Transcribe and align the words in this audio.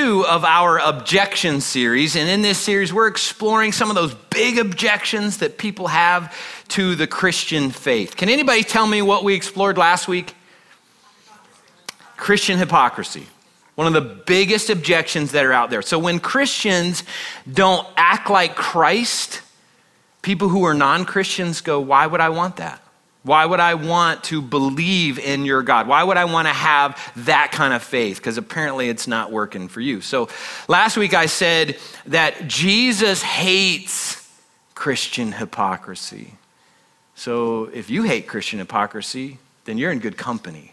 two 0.00 0.24
of 0.26 0.44
our 0.46 0.78
objection 0.78 1.60
series. 1.60 2.16
And 2.16 2.28
in 2.28 2.40
this 2.40 2.58
series, 2.58 2.92
we're 2.92 3.06
exploring 3.06 3.72
some 3.72 3.90
of 3.90 3.96
those 3.96 4.14
big 4.14 4.58
objections 4.58 5.38
that 5.38 5.58
people 5.58 5.88
have 5.88 6.34
to 6.68 6.94
the 6.94 7.06
Christian 7.06 7.70
faith. 7.70 8.16
Can 8.16 8.30
anybody 8.30 8.62
tell 8.62 8.86
me 8.86 9.02
what 9.02 9.24
we 9.24 9.34
explored 9.34 9.76
last 9.76 10.08
week? 10.08 10.34
Christian 12.16 12.58
hypocrisy. 12.58 13.26
One 13.74 13.86
of 13.86 13.92
the 13.92 14.22
biggest 14.24 14.70
objections 14.70 15.32
that 15.32 15.44
are 15.44 15.52
out 15.52 15.68
there. 15.68 15.82
So 15.82 15.98
when 15.98 16.18
Christians 16.18 17.04
don't 17.50 17.86
act 17.96 18.30
like 18.30 18.54
Christ, 18.54 19.42
people 20.22 20.48
who 20.48 20.64
are 20.64 20.74
non 20.74 21.04
Christians 21.04 21.60
go, 21.60 21.78
Why 21.78 22.06
would 22.06 22.20
I 22.20 22.30
want 22.30 22.56
that? 22.56 22.82
Why 23.22 23.44
would 23.44 23.60
I 23.60 23.74
want 23.74 24.24
to 24.24 24.40
believe 24.40 25.18
in 25.18 25.44
your 25.44 25.62
God? 25.62 25.86
Why 25.86 26.02
would 26.02 26.16
I 26.16 26.24
want 26.24 26.48
to 26.48 26.54
have 26.54 27.12
that 27.26 27.52
kind 27.52 27.74
of 27.74 27.82
faith? 27.82 28.16
Because 28.16 28.38
apparently 28.38 28.88
it's 28.88 29.06
not 29.06 29.30
working 29.30 29.68
for 29.68 29.80
you. 29.80 30.00
So 30.00 30.28
last 30.68 30.96
week 30.96 31.12
I 31.12 31.26
said 31.26 31.78
that 32.06 32.48
Jesus 32.48 33.22
hates 33.22 34.26
Christian 34.74 35.32
hypocrisy. 35.32 36.32
So 37.14 37.64
if 37.74 37.90
you 37.90 38.04
hate 38.04 38.26
Christian 38.26 38.58
hypocrisy, 38.58 39.36
then 39.66 39.76
you're 39.76 39.92
in 39.92 39.98
good 39.98 40.16
company. 40.16 40.72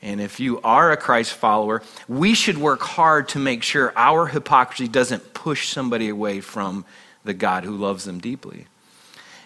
And 0.00 0.20
if 0.20 0.38
you 0.38 0.60
are 0.62 0.92
a 0.92 0.96
Christ 0.96 1.34
follower, 1.34 1.82
we 2.08 2.34
should 2.34 2.56
work 2.56 2.80
hard 2.80 3.28
to 3.30 3.40
make 3.40 3.64
sure 3.64 3.92
our 3.96 4.26
hypocrisy 4.26 4.86
doesn't 4.86 5.34
push 5.34 5.68
somebody 5.68 6.08
away 6.08 6.40
from 6.40 6.84
the 7.24 7.34
God 7.34 7.64
who 7.64 7.76
loves 7.76 8.04
them 8.04 8.20
deeply. 8.20 8.66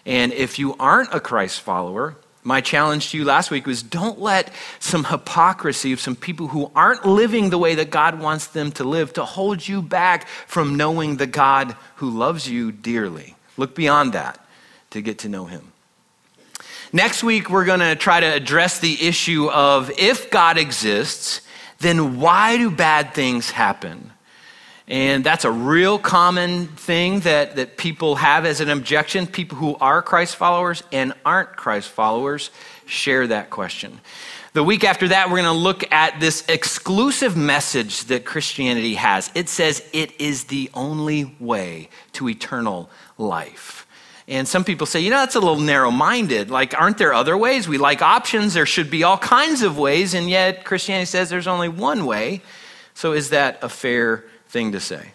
And 0.05 0.31
if 0.31 0.59
you 0.59 0.75
aren't 0.79 1.13
a 1.13 1.19
Christ 1.19 1.61
follower, 1.61 2.15
my 2.45 2.61
challenge 2.61 3.09
to 3.09 3.17
you 3.17 3.25
last 3.25 3.49
week 3.49 3.65
was 3.65 3.81
don't 3.81 4.21
let 4.21 4.53
some 4.79 5.03
hypocrisy 5.03 5.91
of 5.91 5.99
some 5.99 6.15
people 6.15 6.47
who 6.47 6.71
aren't 6.75 7.03
living 7.03 7.49
the 7.49 7.57
way 7.57 7.73
that 7.75 7.89
God 7.89 8.19
wants 8.19 8.47
them 8.47 8.71
to 8.73 8.83
live 8.83 9.13
to 9.13 9.25
hold 9.25 9.67
you 9.67 9.81
back 9.81 10.27
from 10.27 10.75
knowing 10.75 11.17
the 11.17 11.25
God 11.25 11.75
who 11.95 12.09
loves 12.09 12.47
you 12.47 12.71
dearly. 12.71 13.35
Look 13.57 13.73
beyond 13.73 14.13
that 14.13 14.45
to 14.91 15.01
get 15.01 15.19
to 15.19 15.29
know 15.29 15.45
him. 15.45 15.71
Next 16.93 17.23
week, 17.23 17.49
we're 17.49 17.65
going 17.65 17.79
to 17.79 17.95
try 17.95 18.19
to 18.19 18.33
address 18.33 18.79
the 18.79 19.05
issue 19.05 19.49
of 19.49 19.89
if 19.97 20.29
God 20.29 20.59
exists, 20.59 21.41
then 21.79 22.19
why 22.19 22.57
do 22.57 22.69
bad 22.69 23.13
things 23.15 23.49
happen? 23.49 24.11
And 24.87 25.23
that's 25.23 25.45
a 25.45 25.51
real 25.51 25.97
common 25.97 26.67
thing 26.67 27.21
that, 27.21 27.55
that 27.55 27.75
people 27.75 28.15
have 28.15 28.45
as 28.45 28.61
an 28.61 28.69
objection. 28.69 29.25
People 29.25 29.57
who 29.57 29.75
are 29.81 30.01
Christ 30.01 30.35
followers 30.35 30.83
and 30.91 31.13
aren't 31.25 31.55
Christ 31.55 31.89
followers 31.89 32.51
share 32.85 33.25
that 33.27 33.49
question. 33.49 33.99
The 34.53 34.63
week 34.63 34.83
after 34.83 35.07
that, 35.07 35.29
we're 35.29 35.41
going 35.41 35.45
to 35.45 35.51
look 35.51 35.91
at 35.91 36.19
this 36.19 36.45
exclusive 36.47 37.35
message 37.35 38.05
that 38.05 38.25
Christianity 38.25 38.93
has. 38.95 39.31
It 39.33 39.49
says 39.49 39.83
it 39.91 40.19
is 40.21 40.45
the 40.45 40.69
only 40.73 41.35
way 41.39 41.89
to 42.13 42.29
eternal 42.29 42.89
life. 43.17 43.87
And 44.27 44.47
some 44.47 44.63
people 44.63 44.87
say, 44.87 45.01
you 45.01 45.09
know, 45.09 45.17
that's 45.17 45.35
a 45.35 45.39
little 45.39 45.59
narrow 45.59 45.91
minded. 45.91 46.49
Like, 46.49 46.79
aren't 46.79 46.97
there 46.97 47.13
other 47.13 47.37
ways? 47.37 47.67
We 47.67 47.77
like 47.77 48.01
options. 48.01 48.53
There 48.53 48.65
should 48.65 48.89
be 48.89 49.03
all 49.03 49.17
kinds 49.17 49.61
of 49.61 49.77
ways. 49.77 50.13
And 50.13 50.29
yet, 50.29 50.63
Christianity 50.63 51.05
says 51.05 51.29
there's 51.29 51.47
only 51.47 51.69
one 51.69 52.05
way. 52.05 52.41
So, 52.93 53.11
is 53.11 53.31
that 53.31 53.59
a 53.61 53.69
fair 53.69 54.23
thing 54.55 54.71
to 54.71 54.79
say. 54.79 55.11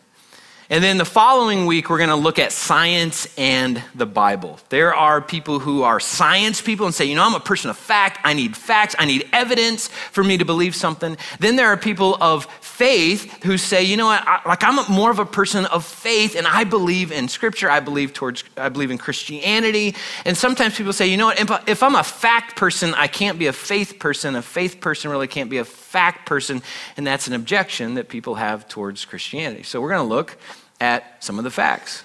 And 0.69 0.85
then 0.85 0.99
the 0.99 1.07
following 1.07 1.65
week, 1.65 1.89
we're 1.89 1.97
going 1.97 2.11
to 2.11 2.15
look 2.15 2.39
at 2.39 2.53
science 2.53 3.27
and 3.39 3.83
the 3.95 4.05
Bible. 4.05 4.61
There 4.69 4.95
are 4.95 5.23
people 5.23 5.61
who 5.61 5.83
are 5.83 5.99
science 5.99 6.61
people 6.61 6.85
and 6.85 6.95
say, 6.95 7.07
you 7.07 7.17
know, 7.17 7.25
I'm 7.25 7.35
a 7.35 7.41
person 7.41 7.71
of 7.71 7.79
fact. 7.79 8.21
I 8.23 8.35
need 8.35 8.55
facts. 8.55 8.95
I 8.99 9.07
need 9.07 9.27
evidence 9.33 9.89
for 9.89 10.23
me 10.23 10.37
to 10.37 10.45
believe 10.45 10.75
something. 10.75 11.17
Then 11.39 11.57
there 11.57 11.69
are 11.69 11.79
people 11.79 12.19
of 12.21 12.45
faith 12.61 13.43
who 13.45 13.57
say, 13.57 13.83
you 13.83 13.97
know 13.97 14.07
what, 14.07 14.23
I, 14.27 14.43
like 14.47 14.63
I'm 14.63 14.79
more 14.93 15.11
of 15.11 15.19
a 15.19 15.25
person 15.25 15.65
of 15.65 15.87
faith 15.87 16.37
and 16.37 16.47
I 16.47 16.65
believe 16.65 17.13
in 17.13 17.29
Scripture. 17.29 17.71
I 17.71 17.81
believe 17.81 18.13
towards, 18.13 18.45
I 18.59 18.69
believe 18.69 18.91
in 18.91 18.99
Christianity. 18.99 19.97
And 20.27 20.37
sometimes 20.37 20.77
people 20.77 20.93
say, 20.93 21.07
you 21.07 21.17
know 21.17 21.27
what, 21.27 21.41
if, 21.41 21.51
if 21.67 21.83
I'm 21.83 21.97
a 21.97 22.05
fact 22.05 22.57
person, 22.57 22.93
I 22.93 23.07
can't 23.07 23.39
be 23.39 23.47
a 23.47 23.55
faith 23.55 23.99
person. 23.99 24.37
A 24.37 24.43
faith 24.43 24.83
person 24.83 25.11
really 25.11 25.29
can't 25.29 25.49
be 25.49 25.57
a 25.57 25.65
fact 25.91 26.25
person. 26.25 26.63
And 26.97 27.05
that's 27.05 27.27
an 27.27 27.33
objection 27.33 27.95
that 27.95 28.09
people 28.09 28.37
have 28.37 28.69
towards 28.69 29.05
Christianity. 29.05 29.65
So 29.65 29.81
we're 29.81 29.91
going 29.91 30.09
to 30.09 30.15
look 30.15 30.39
at 30.81 31.23
some 31.23 31.39
of 31.39 31.45
the 31.45 31.51
facts 31.51 32.05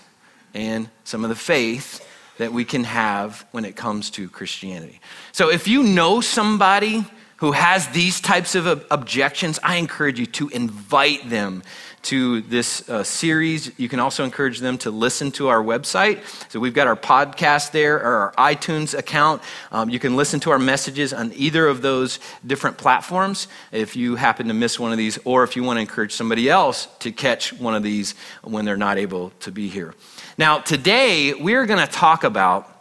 and 0.56 0.90
some 1.04 1.24
of 1.24 1.30
the 1.30 1.36
faith 1.36 2.04
that 2.38 2.52
we 2.52 2.66
can 2.66 2.84
have 2.84 3.46
when 3.52 3.64
it 3.64 3.76
comes 3.76 4.10
to 4.12 4.28
Christianity. 4.28 5.00
So 5.32 5.52
if 5.52 5.68
you 5.68 5.84
know 5.84 6.20
somebody 6.20 7.06
who 7.38 7.52
has 7.52 7.88
these 7.90 8.20
types 8.20 8.56
of 8.56 8.86
objections, 8.90 9.60
I 9.62 9.76
encourage 9.76 10.20
you 10.20 10.26
to 10.26 10.50
invite 10.50 11.30
them 11.30 11.62
to 12.06 12.42
this 12.42 12.88
uh, 12.88 13.04
series. 13.04 13.78
You 13.80 13.90
can 13.90 14.00
also 14.00 14.24
encourage 14.24 14.60
them 14.60 14.78
to 14.80 14.92
listen 14.92 15.32
to 15.34 15.48
our 15.48 15.64
website. 15.64 16.22
So 16.52 16.60
we've 16.60 16.74
got 16.74 16.88
our 16.88 16.96
podcast 16.96 17.72
there, 17.72 17.98
or 17.98 18.32
our 18.38 18.54
iTunes 18.54 18.98
account. 18.98 19.42
Um, 19.72 19.90
you 19.90 20.00
can 20.00 20.16
listen 20.16 20.40
to 20.42 20.52
our 20.52 20.60
messages 20.60 21.14
on 21.14 21.34
either 21.36 21.68
of 21.68 21.82
those 21.82 22.20
different 22.46 22.78
platforms 22.78 23.48
if 23.72 23.96
you 23.96 24.16
happen 24.16 24.48
to 24.48 24.54
miss 24.54 24.80
one 24.80 24.92
of 24.92 24.98
these, 24.98 25.18
or 25.26 25.44
if 25.44 25.56
you 25.56 25.64
want 25.64 25.78
to 25.78 25.82
encourage 25.82 26.14
somebody 26.14 26.50
else 26.50 26.88
to 27.00 27.12
catch 27.12 27.52
one 27.54 27.74
of 27.74 27.82
these 27.82 28.14
when 28.44 28.66
they're 28.66 28.78
not 28.78 28.98
able 28.98 29.32
to 29.40 29.52
be 29.52 29.68
here. 29.68 29.96
Now, 30.38 30.60
today 30.60 31.34
we're 31.34 31.66
going 31.66 31.86
to 31.86 31.92
talk 31.92 32.24
about 32.24 32.72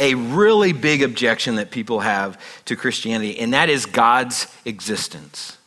a 0.00 0.14
really 0.14 0.72
big 0.72 1.02
objection 1.02 1.56
that 1.56 1.70
people 1.70 2.00
have 2.00 2.40
to 2.64 2.76
Christianity, 2.76 3.38
and 3.38 3.52
that 3.52 3.68
is 3.68 3.84
God's 3.84 4.46
existence. 4.64 5.57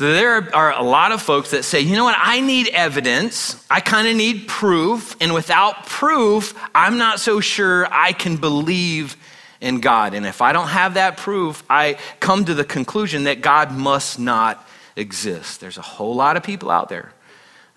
So 0.00 0.14
there 0.14 0.56
are 0.56 0.72
a 0.72 0.82
lot 0.82 1.12
of 1.12 1.20
folks 1.20 1.50
that 1.50 1.62
say, 1.62 1.80
you 1.82 1.94
know 1.94 2.04
what, 2.04 2.16
I 2.18 2.40
need 2.40 2.68
evidence. 2.68 3.62
I 3.68 3.80
kind 3.80 4.08
of 4.08 4.16
need 4.16 4.48
proof. 4.48 5.14
And 5.20 5.34
without 5.34 5.84
proof, 5.84 6.58
I'm 6.74 6.96
not 6.96 7.20
so 7.20 7.40
sure 7.40 7.86
I 7.92 8.14
can 8.14 8.38
believe 8.38 9.14
in 9.60 9.80
God. 9.80 10.14
And 10.14 10.24
if 10.24 10.40
I 10.40 10.54
don't 10.54 10.68
have 10.68 10.94
that 10.94 11.18
proof, 11.18 11.62
I 11.68 11.98
come 12.18 12.46
to 12.46 12.54
the 12.54 12.64
conclusion 12.64 13.24
that 13.24 13.42
God 13.42 13.72
must 13.72 14.18
not 14.18 14.66
exist. 14.96 15.60
There's 15.60 15.76
a 15.76 15.82
whole 15.82 16.14
lot 16.14 16.38
of 16.38 16.42
people 16.42 16.70
out 16.70 16.88
there 16.88 17.12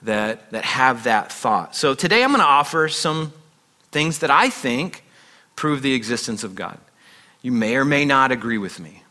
that, 0.04 0.50
that 0.52 0.64
have 0.64 1.04
that 1.04 1.30
thought. 1.30 1.76
So 1.76 1.94
today 1.94 2.24
I'm 2.24 2.30
going 2.30 2.40
to 2.40 2.46
offer 2.46 2.88
some 2.88 3.34
things 3.92 4.20
that 4.20 4.32
I 4.32 4.50
think 4.50 5.04
prove 5.58 5.82
the 5.82 5.94
existence 5.94 6.46
of 6.46 6.56
God. 6.56 6.78
You 7.42 7.52
may 7.52 7.76
or 7.76 7.84
may 7.84 8.06
not 8.06 8.32
agree 8.32 8.60
with 8.60 8.80
me. 8.80 9.03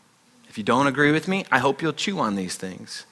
If 0.53 0.59
you 0.59 0.63
don't 0.63 0.85
agree 0.85 1.11
with 1.11 1.27
me, 1.27 1.45
I 1.51 1.57
hope 1.57 1.81
you'll 1.81 1.93
chew 1.93 2.19
on 2.19 2.35
these 2.35 2.55
things. 2.55 3.07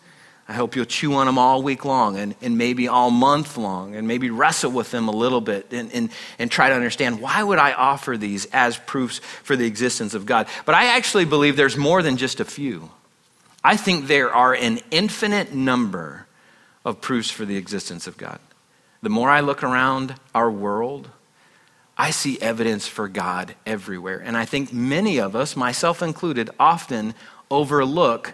I 0.48 0.54
hope 0.54 0.76
you'll 0.76 0.86
chew 0.86 1.16
on 1.16 1.26
them 1.26 1.40
all 1.40 1.64
week 1.64 1.84
long 1.84 2.16
and, 2.16 2.36
and 2.40 2.56
maybe 2.56 2.88
all 2.88 3.10
month 3.10 3.58
long 3.58 3.96
and 3.96 4.08
maybe 4.08 4.30
wrestle 4.30 4.70
with 4.70 4.92
them 4.92 5.08
a 5.08 5.12
little 5.12 5.42
bit 5.42 5.74
and, 5.74 5.92
and, 5.92 6.12
and 6.38 6.52
try 6.52 6.70
to 6.70 6.76
understand 6.76 7.20
why 7.20 7.42
would 7.42 7.58
I 7.58 7.74
offer 7.74 8.16
these 8.16 8.46
as 8.54 8.78
proofs 8.78 9.18
for 9.42 9.56
the 9.56 9.66
existence 9.66 10.14
of 10.14 10.28
God. 10.28 10.46
But 10.68 10.76
I 10.76 10.96
actually 10.96 11.26
believe 11.26 11.58
there's 11.58 11.76
more 11.76 12.04
than 12.04 12.16
just 12.16 12.40
a 12.40 12.46
few. 12.46 12.92
I 13.64 13.76
think 13.76 14.06
there 14.06 14.32
are 14.32 14.54
an 14.54 14.80
infinite 14.92 15.52
number 15.52 16.28
of 16.86 17.02
proofs 17.02 17.32
for 17.32 17.46
the 17.46 17.58
existence 17.58 18.06
of 18.06 18.18
God. 18.18 18.38
The 19.02 19.10
more 19.10 19.32
I 19.32 19.40
look 19.40 19.64
around 19.64 20.14
our 20.36 20.52
world, 20.52 21.10
I 21.98 22.12
see 22.12 22.40
evidence 22.42 22.88
for 22.88 23.08
God 23.08 23.56
everywhere. 23.66 24.20
And 24.20 24.36
I 24.36 24.46
think 24.46 24.74
many 24.74 25.20
of 25.20 25.36
us, 25.36 25.56
myself 25.56 26.02
included, 26.02 26.50
often 26.60 27.14
overlook 27.50 28.34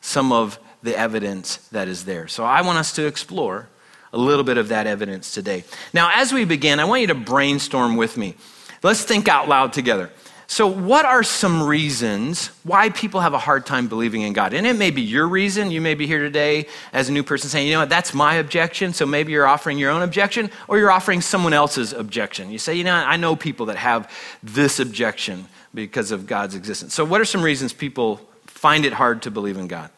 some 0.00 0.30
of 0.32 0.58
the 0.82 0.96
evidence 0.96 1.56
that 1.68 1.88
is 1.88 2.04
there. 2.04 2.28
So 2.28 2.44
I 2.44 2.62
want 2.62 2.78
us 2.78 2.92
to 2.92 3.06
explore 3.06 3.68
a 4.12 4.18
little 4.18 4.44
bit 4.44 4.58
of 4.58 4.68
that 4.68 4.86
evidence 4.86 5.32
today. 5.32 5.64
Now, 5.92 6.10
as 6.14 6.32
we 6.32 6.44
begin, 6.44 6.80
I 6.80 6.84
want 6.84 7.00
you 7.00 7.08
to 7.08 7.14
brainstorm 7.14 7.96
with 7.96 8.16
me. 8.16 8.36
Let's 8.82 9.02
think 9.02 9.28
out 9.28 9.48
loud 9.48 9.72
together. 9.72 10.10
So, 10.50 10.66
what 10.66 11.04
are 11.04 11.22
some 11.22 11.62
reasons 11.62 12.46
why 12.64 12.88
people 12.88 13.20
have 13.20 13.34
a 13.34 13.38
hard 13.38 13.66
time 13.66 13.86
believing 13.86 14.22
in 14.22 14.32
God? 14.32 14.54
And 14.54 14.66
it 14.66 14.76
may 14.76 14.90
be 14.90 15.02
your 15.02 15.28
reason. 15.28 15.70
You 15.70 15.82
may 15.82 15.94
be 15.94 16.06
here 16.06 16.20
today 16.20 16.66
as 16.94 17.10
a 17.10 17.12
new 17.12 17.22
person 17.22 17.50
saying, 17.50 17.66
you 17.66 17.74
know 17.74 17.80
what, 17.80 17.90
that's 17.90 18.14
my 18.14 18.36
objection. 18.36 18.94
So 18.94 19.04
maybe 19.04 19.30
you're 19.30 19.46
offering 19.46 19.76
your 19.76 19.90
own 19.90 20.00
objection 20.00 20.50
or 20.66 20.78
you're 20.78 20.90
offering 20.90 21.20
someone 21.20 21.52
else's 21.52 21.92
objection. 21.92 22.50
You 22.50 22.56
say, 22.56 22.74
you 22.74 22.82
know, 22.82 22.94
I 22.94 23.18
know 23.18 23.36
people 23.36 23.66
that 23.66 23.76
have 23.76 24.10
this 24.42 24.80
objection 24.80 25.46
because 25.74 26.12
of 26.12 26.26
God's 26.26 26.54
existence. 26.54 26.94
So, 26.94 27.04
what 27.04 27.20
are 27.20 27.26
some 27.26 27.42
reasons 27.42 27.74
people 27.74 28.16
find 28.46 28.86
it 28.86 28.94
hard 28.94 29.22
to 29.22 29.30
believe 29.30 29.58
in 29.58 29.68
God? 29.68 29.90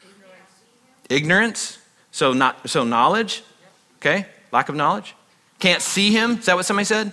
Ignorance. 0.00 1.10
Ignorance? 1.10 1.78
So, 2.12 2.32
not, 2.32 2.70
so 2.70 2.84
knowledge? 2.84 3.42
Okay. 3.96 4.26
Lack 4.52 4.68
of 4.68 4.76
knowledge? 4.76 5.16
Can't 5.58 5.82
see 5.82 6.12
Him? 6.12 6.38
Is 6.38 6.46
that 6.46 6.54
what 6.54 6.66
somebody 6.66 6.84
said? 6.84 7.12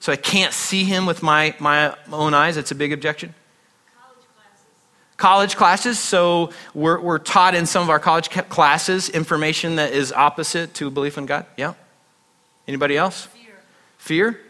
So 0.00 0.12
I 0.12 0.16
can't 0.16 0.52
see 0.52 0.84
him 0.84 1.06
with 1.06 1.22
my, 1.22 1.54
my 1.58 1.96
own 2.12 2.34
eyes. 2.34 2.56
That's 2.56 2.70
a 2.70 2.74
big 2.74 2.92
objection. 2.92 3.34
College 3.96 4.26
classes. 4.34 4.66
College 5.16 5.56
classes. 5.56 5.98
So 5.98 6.50
we're, 6.74 7.00
we're 7.00 7.18
taught 7.18 7.54
in 7.54 7.66
some 7.66 7.82
of 7.82 7.90
our 7.90 7.98
college 7.98 8.30
classes 8.30 9.08
information 9.08 9.76
that 9.76 9.92
is 9.92 10.12
opposite 10.12 10.74
to 10.74 10.90
belief 10.90 11.18
in 11.18 11.26
God. 11.26 11.46
Yeah? 11.56 11.74
Anybody 12.68 12.96
else? 12.96 13.26
Fear. 13.26 13.54
Fear? 13.98 14.40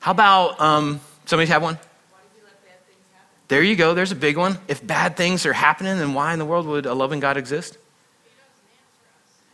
How 0.00 0.10
about 0.10 0.60
um, 0.60 1.00
somebody 1.24 1.48
have 1.48 1.62
one? 1.62 1.76
Why 1.76 1.80
do 1.80 2.40
we 2.40 2.44
let 2.44 2.62
bad 2.62 2.86
things 2.86 2.98
happen? 3.12 3.28
There 3.48 3.62
you 3.62 3.76
go. 3.76 3.94
There's 3.94 4.12
a 4.12 4.16
big 4.16 4.36
one. 4.36 4.58
If 4.68 4.86
bad 4.86 5.16
things 5.16 5.46
are 5.46 5.54
happening, 5.54 5.96
then 5.98 6.12
why 6.12 6.32
in 6.32 6.38
the 6.38 6.44
world 6.44 6.66
would 6.66 6.84
a 6.84 6.94
loving 6.94 7.20
God 7.20 7.36
exist? 7.36 7.78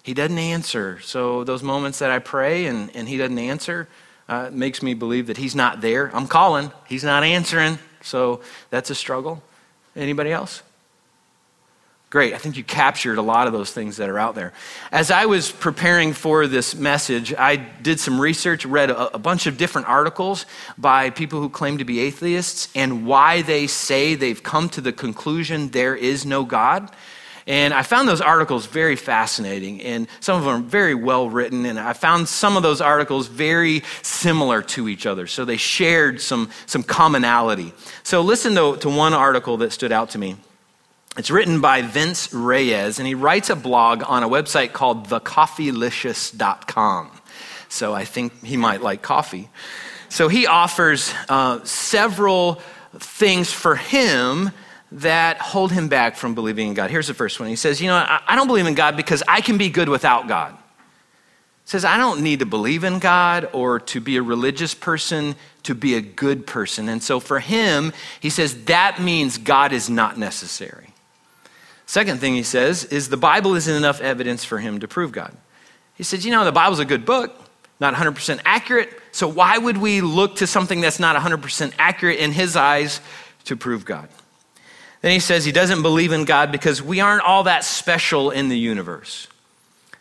He 0.03 0.15
doesn't 0.15 0.39
answer. 0.39 1.01
So, 1.01 1.45
those 1.45 1.63
moments 1.63 1.99
that 1.99 2.11
I 2.11 2.19
pray 2.19 2.67
and, 2.67 2.95
and 2.95 3.09
He 3.09 3.19
doesn't 3.19 3.39
answer 3.39 3.89
uh, 4.29 4.51
makes 4.53 4.83
me 4.83 4.95
believe 4.95 5.27
that 5.27 5.37
He's 5.37 5.55
not 5.55 5.81
there. 5.81 6.15
I'm 6.15 6.27
calling, 6.27 6.73
He's 6.87 7.05
not 7.05 7.23
answering. 7.23 7.79
So, 8.03 8.41
that's 8.71 8.91
a 8.91 8.95
struggle. 8.95 9.43
Anybody 9.95 10.33
else? 10.33 10.63
Great. 12.11 12.35
I 12.35 12.39
think 12.39 12.57
you 12.57 12.65
captured 12.65 13.19
a 13.19 13.23
lot 13.23 13.47
of 13.47 13.53
those 13.53 13.71
things 13.71 13.99
that 13.99 14.09
are 14.09 14.19
out 14.19 14.35
there. 14.35 14.53
As 14.91 15.13
I 15.13 15.27
was 15.27 15.53
preparing 15.53 16.13
for 16.13 16.49
this 16.49 16.75
message, 16.75 17.33
I 17.33 17.55
did 17.55 18.01
some 18.01 18.21
research, 18.21 18.67
read 18.67 18.91
a, 18.91 19.15
a, 19.15 19.19
bunch 19.19 19.47
of 19.47 19.57
different 19.57 19.87
articles 19.87 20.45
by 20.77 21.11
people 21.11 21.41
who 21.41 21.49
claim 21.49 21.79
to 21.79 21.85
be 21.85 22.01
atheists 22.01 22.69
and 22.75 23.07
why 23.07 23.43
they 23.43 23.69
say 23.69 24.17
they've 24.17 24.43
come 24.43 24.69
to 24.71 24.81
the 24.81 24.93
conclusion 24.93 25.69
there 25.69 25.95
is 25.95 26.27
no 26.27 26.45
God. 26.45 26.91
And 27.51 27.75
I 27.75 27.83
found 27.83 28.09
those 28.09 28.21
articles 28.21 28.67
very 28.67 28.95
fascinating, 28.95 29.83
and 29.83 30.07
some 30.21 30.39
of 30.39 30.45
them 30.45 30.55
are 30.55 30.65
very 30.65 30.95
well 30.95 31.29
written. 31.29 31.67
And 31.67 31.81
I 31.81 31.95
found 31.95 32.29
some 32.29 32.57
of 32.57 32.63
those 32.63 32.81
articles 32.81 33.27
very 33.27 33.83
similar 34.03 34.63
to 34.63 34.89
each 34.89 35.05
other. 35.05 35.27
So 35.27 35.45
they 35.45 35.57
shared 35.57 36.21
some, 36.21 36.51
some 36.67 36.85
commonality. 36.85 37.73
So 38.05 38.21
listen 38.21 38.55
to, 38.55 38.77
to 38.77 38.89
one 38.89 39.15
article 39.15 39.57
that 39.57 39.73
stood 39.73 39.91
out 39.91 40.11
to 40.11 40.19
me. 40.19 40.37
It's 41.17 41.29
written 41.29 41.61
by 41.61 41.83
Vince 41.83 42.33
Reyes, 42.33 43.01
and 43.01 43.09
he 43.09 43.17
writes 43.17 43.51
a 43.51 43.57
blog 43.57 44.05
on 44.07 44.23
a 44.23 44.29
website 44.29 44.73
called 44.73 45.09
thecoffeelicious.com. 45.09 47.11
So 47.69 47.93
I 47.93 48.05
think 48.05 48.45
he 48.45 48.57
might 48.57 48.81
like 48.81 49.03
coffee. 49.03 49.49
So 50.09 50.29
he 50.29 50.47
offers 50.47 51.13
uh, 51.29 51.65
several 51.65 52.63
things 52.97 53.53
for 53.53 53.75
him 53.75 54.53
that 54.93 55.39
hold 55.39 55.73
him 55.73 55.89
back 55.89 56.17
from 56.17 56.35
believing 56.35 56.69
in 56.69 56.75
God. 56.75 56.91
Here's 56.91 57.07
the 57.07 57.15
first 57.15 57.39
one. 57.39 57.49
He 57.49 57.57
says, 57.57 57.81
You 57.81 57.89
know, 57.89 57.97
I, 57.97 58.35
don't 58.35 58.47
believe 58.47 58.67
in 58.67 58.75
God 58.75 58.97
because 58.97 59.23
I 59.29 59.41
can 59.41 59.59
be 59.59 59.69
good 59.71 59.89
without 59.89 60.27
God. 60.27 60.53
He 60.53 61.71
says, 61.71 61.85
I 61.85 61.97
don't 61.97 62.23
need 62.23 62.41
to 62.41 62.47
believe 62.47 62.83
in 62.83 62.99
God 62.99 63.49
or 63.53 63.79
to 63.81 64.01
be 64.01 64.17
a 64.17 64.23
religious 64.23 64.75
person 64.75 65.37
to 65.63 65.75
be 65.75 65.95
a 65.95 66.01
good 66.01 66.47
person. 66.47 66.89
And 66.89 67.03
so 67.03 67.21
for 67.21 67.39
him, 67.39 67.93
he 68.19 68.31
says, 68.31 68.65
that 68.65 69.01
means 69.01 69.39
God 69.39 69.73
is 69.73 69.89
not 69.89 70.19
necessary. 70.19 70.89
Second 71.87 72.21
thing 72.21 72.35
he 72.35 72.43
says 72.43 72.85
is 72.85 73.09
the 73.09 73.17
Bible 73.17 73.55
isn't 73.57 73.75
enough 73.75 74.01
evidence 74.01 74.45
for 74.45 74.59
him 74.59 74.81
to 74.81 74.89
prove 74.89 75.13
God. 75.13 75.37
He 75.95 76.05
says, 76.05 76.25
You 76.25 76.31
know, 76.31 76.45
the 76.45 76.53
Bible's 76.53 76.79
a 76.79 76.85
good 76.85 77.05
book, 77.05 77.37
not 77.81 77.95
100% 77.95 78.41
accurate, 78.45 78.97
so 79.11 79.27
why 79.27 79.59
would 79.59 79.77
we 79.77 80.01
look 80.01 80.37
to 80.37 80.47
something 80.47 80.81
that's 80.81 81.01
not 81.01 81.17
100% 81.17 81.73
accurate 81.79 82.21
in 82.21 82.31
his 82.31 82.55
eyes 82.55 83.01
to 83.47 83.57
prove 83.57 83.85
God? 83.85 84.09
Then 85.03 85.13
he 85.13 85.21
says 85.21 85.45
he 85.45 85.53
doesn't 85.53 85.83
believe 85.83 86.13
in 86.13 86.25
God 86.25 86.53
because 86.53 86.83
we 86.83 87.01
aren't 87.01 87.23
all 87.23 87.45
that 87.45 87.65
special 87.65 88.31
in 88.31 88.49
the 88.49 88.59
universe. 88.59 89.29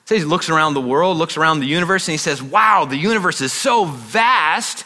So 0.05 0.15
he 0.15 0.23
looks 0.23 0.49
around 0.49 0.73
the 0.73 0.81
world, 0.81 1.17
looks 1.17 1.37
around 1.37 1.59
the 1.59 1.67
universe, 1.67 2.07
and 2.07 2.13
he 2.13 2.17
says, 2.17 2.41
Wow, 2.41 2.85
the 2.85 2.97
universe 2.97 3.41
is 3.41 3.53
so 3.53 3.85
vast. 3.85 4.83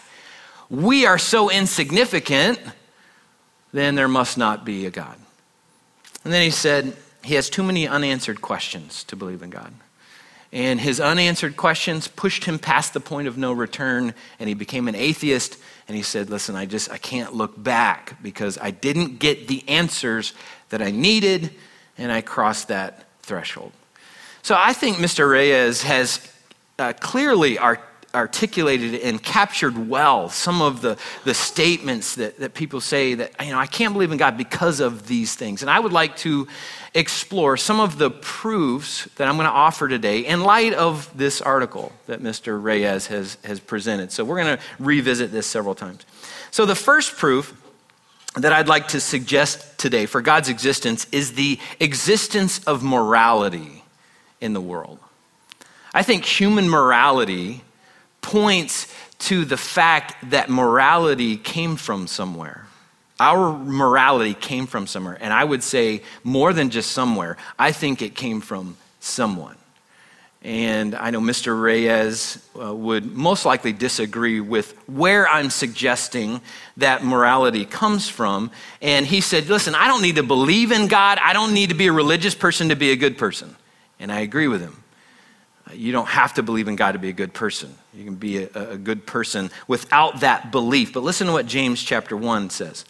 We 0.70 1.06
are 1.06 1.18
so 1.18 1.50
insignificant. 1.50 2.60
Then 3.72 3.96
there 3.96 4.08
must 4.08 4.38
not 4.38 4.66
be 4.66 4.86
a 4.86 4.92
God. 4.92 5.18
And 6.24 6.32
then 6.32 6.44
he 6.44 6.52
said 6.52 6.96
he 7.24 7.36
has 7.36 7.50
too 7.50 7.64
many 7.64 7.88
unanswered 7.88 8.42
questions 8.42 9.04
to 9.06 9.16
believe 9.16 9.42
in 9.42 9.50
God. 9.50 9.74
And 10.54 10.80
his 10.80 11.00
unanswered 11.00 11.58
questions 11.58 12.08
pushed 12.08 12.46
him 12.46 12.60
past 12.60 12.94
the 12.94 13.00
point 13.00 13.28
of 13.28 13.40
no 13.40 13.52
return, 13.52 14.14
and 14.40 14.48
he 14.48 14.54
became 14.54 14.88
an 14.88 14.94
atheist. 14.94 15.58
And 15.88 15.98
he 15.98 16.04
said, 16.04 16.30
Listen, 16.30 16.56
I 16.56 16.68
just 16.68 16.92
I 16.92 17.00
can't 17.00 17.34
look 17.34 17.62
back 17.62 18.22
because 18.22 18.60
I 18.62 18.70
didn't 18.70 19.18
get 19.18 19.48
the 19.48 19.68
answers 19.68 20.34
that 20.70 20.82
I 20.82 20.92
needed, 20.92 21.56
and 21.98 22.12
I 22.12 22.22
crossed 22.22 22.68
that 22.68 23.06
threshold. 23.24 23.72
So 24.44 24.56
I 24.58 24.74
think 24.74 24.98
Mr. 24.98 25.30
Reyes 25.30 25.82
has 25.82 26.32
uh, 26.78 26.94
clearly 27.00 27.58
articulated 27.58 27.93
articulated 28.14 29.02
and 29.02 29.22
captured 29.22 29.90
well 29.90 30.30
some 30.30 30.62
of 30.62 30.82
the, 30.82 30.98
the 31.24 31.34
statements 31.34 32.16
that, 32.16 32.38
that 32.40 32.54
people 32.54 32.80
say 32.80 33.16
that, 33.16 33.32
you 33.44 33.52
know, 33.52 33.58
I 33.58 33.66
can't 33.66 33.94
believe 33.94 34.12
in 34.12 34.18
God 34.18 34.38
because 34.38 34.80
of 34.80 35.08
these 35.08 35.36
things. 35.36 35.64
And 35.64 35.72
I 35.72 35.80
would 35.80 35.94
like 35.94 36.16
to 36.18 36.48
explore 36.94 37.58
some 37.58 37.80
of 37.80 37.98
the 37.98 38.12
proofs 38.12 39.06
that 39.16 39.28
I'm 39.28 39.36
going 39.36 39.48
to 39.48 39.54
offer 39.54 39.88
today 39.88 40.20
in 40.20 40.42
light 40.42 40.74
of 40.74 41.16
this 41.18 41.42
article 41.42 41.92
that 42.06 42.22
Mr. 42.22 42.62
Reyes 42.62 43.08
has, 43.08 43.38
has 43.44 43.60
presented. 43.60 44.12
So 44.12 44.24
we're 44.24 44.44
going 44.44 44.58
to 44.58 44.64
revisit 44.78 45.32
this 45.32 45.48
several 45.48 45.74
times. 45.74 46.06
So 46.52 46.68
the 46.68 46.76
first 46.76 47.18
proof 47.18 47.60
that 48.36 48.54
I'd 48.54 48.68
like 48.68 48.90
to 48.90 49.00
suggest 49.00 49.80
today 49.80 50.06
for 50.06 50.22
God's 50.22 50.50
existence 50.50 51.08
is 51.12 51.34
the 51.34 51.60
existence 51.80 52.64
of 52.66 52.84
morality 52.84 53.84
in 54.40 54.54
the 54.54 54.62
world. 54.62 55.00
I 55.96 56.04
think 56.04 56.26
human 56.26 56.70
morality 56.70 57.64
points 58.24 58.92
to 59.20 59.46
the 59.46 59.58
fact 59.58 60.32
that 60.32 60.50
morality 60.50 61.38
came 61.38 61.76
from 61.76 62.08
somewhere. 62.08 62.66
Our 63.20 63.58
morality 63.58 64.34
came 64.34 64.66
from 64.66 64.88
somewhere. 64.88 65.18
And 65.22 65.32
I 65.32 65.44
would 65.44 65.62
say 65.62 66.02
more 66.24 66.52
than 66.52 66.72
just 66.72 66.92
somewhere, 66.92 67.38
I 67.60 67.72
think 67.72 68.02
it 68.02 68.16
came 68.16 68.42
from 68.42 68.76
someone. 69.00 69.56
And 70.42 70.94
I 70.94 71.12
know 71.12 71.22
Mr. 71.22 71.60
Reyes 71.60 72.46
uh, 72.62 72.76
would 72.76 73.06
most 73.06 73.46
likely 73.46 73.72
disagree 73.72 74.42
with 74.42 74.74
where 74.90 75.26
I'm 75.26 75.50
suggesting 75.50 76.42
that 76.76 77.06
morality 77.06 77.64
comes 77.64 78.10
from. 78.10 78.52
And 78.82 79.06
he 79.06 79.22
said, 79.22 79.48
Listen, 79.48 79.74
I 79.74 79.88
don't 79.88 80.02
need 80.02 80.18
to 80.18 80.24
believe 80.24 80.74
in 80.74 80.90
God. 80.90 81.18
I 81.22 81.32
don't 81.32 81.54
need 81.54 81.70
to 81.70 81.76
be 81.76 81.88
a 81.88 81.94
religious 81.94 82.36
person 82.36 82.70
to 82.70 82.76
be 82.76 82.92
a 82.92 82.98
good 82.98 83.18
person. 83.18 83.56
And 84.02 84.12
I 84.12 84.20
agree 84.20 84.50
with 84.50 84.60
him. 84.60 84.83
You 85.72 85.92
don't 85.92 86.08
have 86.08 86.34
to 86.36 86.44
believe 86.44 86.68
in 86.68 86.76
God 86.76 86.92
to 86.92 87.00
be 87.00 87.10
a 87.10 87.14
good 87.14 87.34
person. 87.34 87.76
You 87.94 88.04
can 88.04 88.16
be 88.16 88.44
a, 88.44 88.72
a, 88.72 88.78
good 88.78 89.06
person 89.06 89.50
without 89.68 90.20
that 90.20 90.52
belief. 90.52 90.94
But 90.94 91.04
listen 91.04 91.28
to 91.28 91.34
what 91.34 91.46
James 91.46 91.82
chapter 91.82 92.18
1 92.18 92.50
says. 92.50 92.86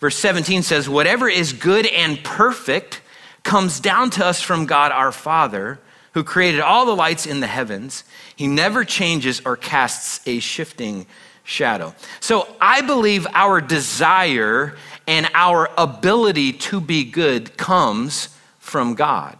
Verse 0.00 0.16
17 0.16 0.62
says, 0.62 0.88
Whatever 0.88 1.28
is 1.28 1.52
good 1.52 1.86
and 1.86 2.22
perfect 2.24 3.02
comes 3.42 3.80
down 3.80 4.10
to 4.10 4.24
us 4.24 4.40
from 4.40 4.66
God 4.66 4.92
our 4.92 5.12
Father, 5.12 5.78
who 6.12 6.24
created 6.24 6.60
all 6.60 6.86
the 6.86 6.96
lights 6.96 7.26
in 7.26 7.40
the 7.40 7.46
heavens. 7.46 8.02
He 8.34 8.46
never 8.46 8.84
changes 8.84 9.42
or 9.44 9.56
casts 9.56 10.26
a 10.26 10.38
shifting 10.38 11.06
shadow. 11.44 11.94
So 12.20 12.48
I 12.60 12.80
believe 12.80 13.26
our 13.32 13.60
desire 13.60 14.76
and 15.06 15.28
our 15.34 15.70
ability 15.78 16.54
to 16.54 16.80
be 16.80 17.04
good 17.04 17.56
comes 17.56 18.36
from 18.58 18.94
God. 18.94 19.38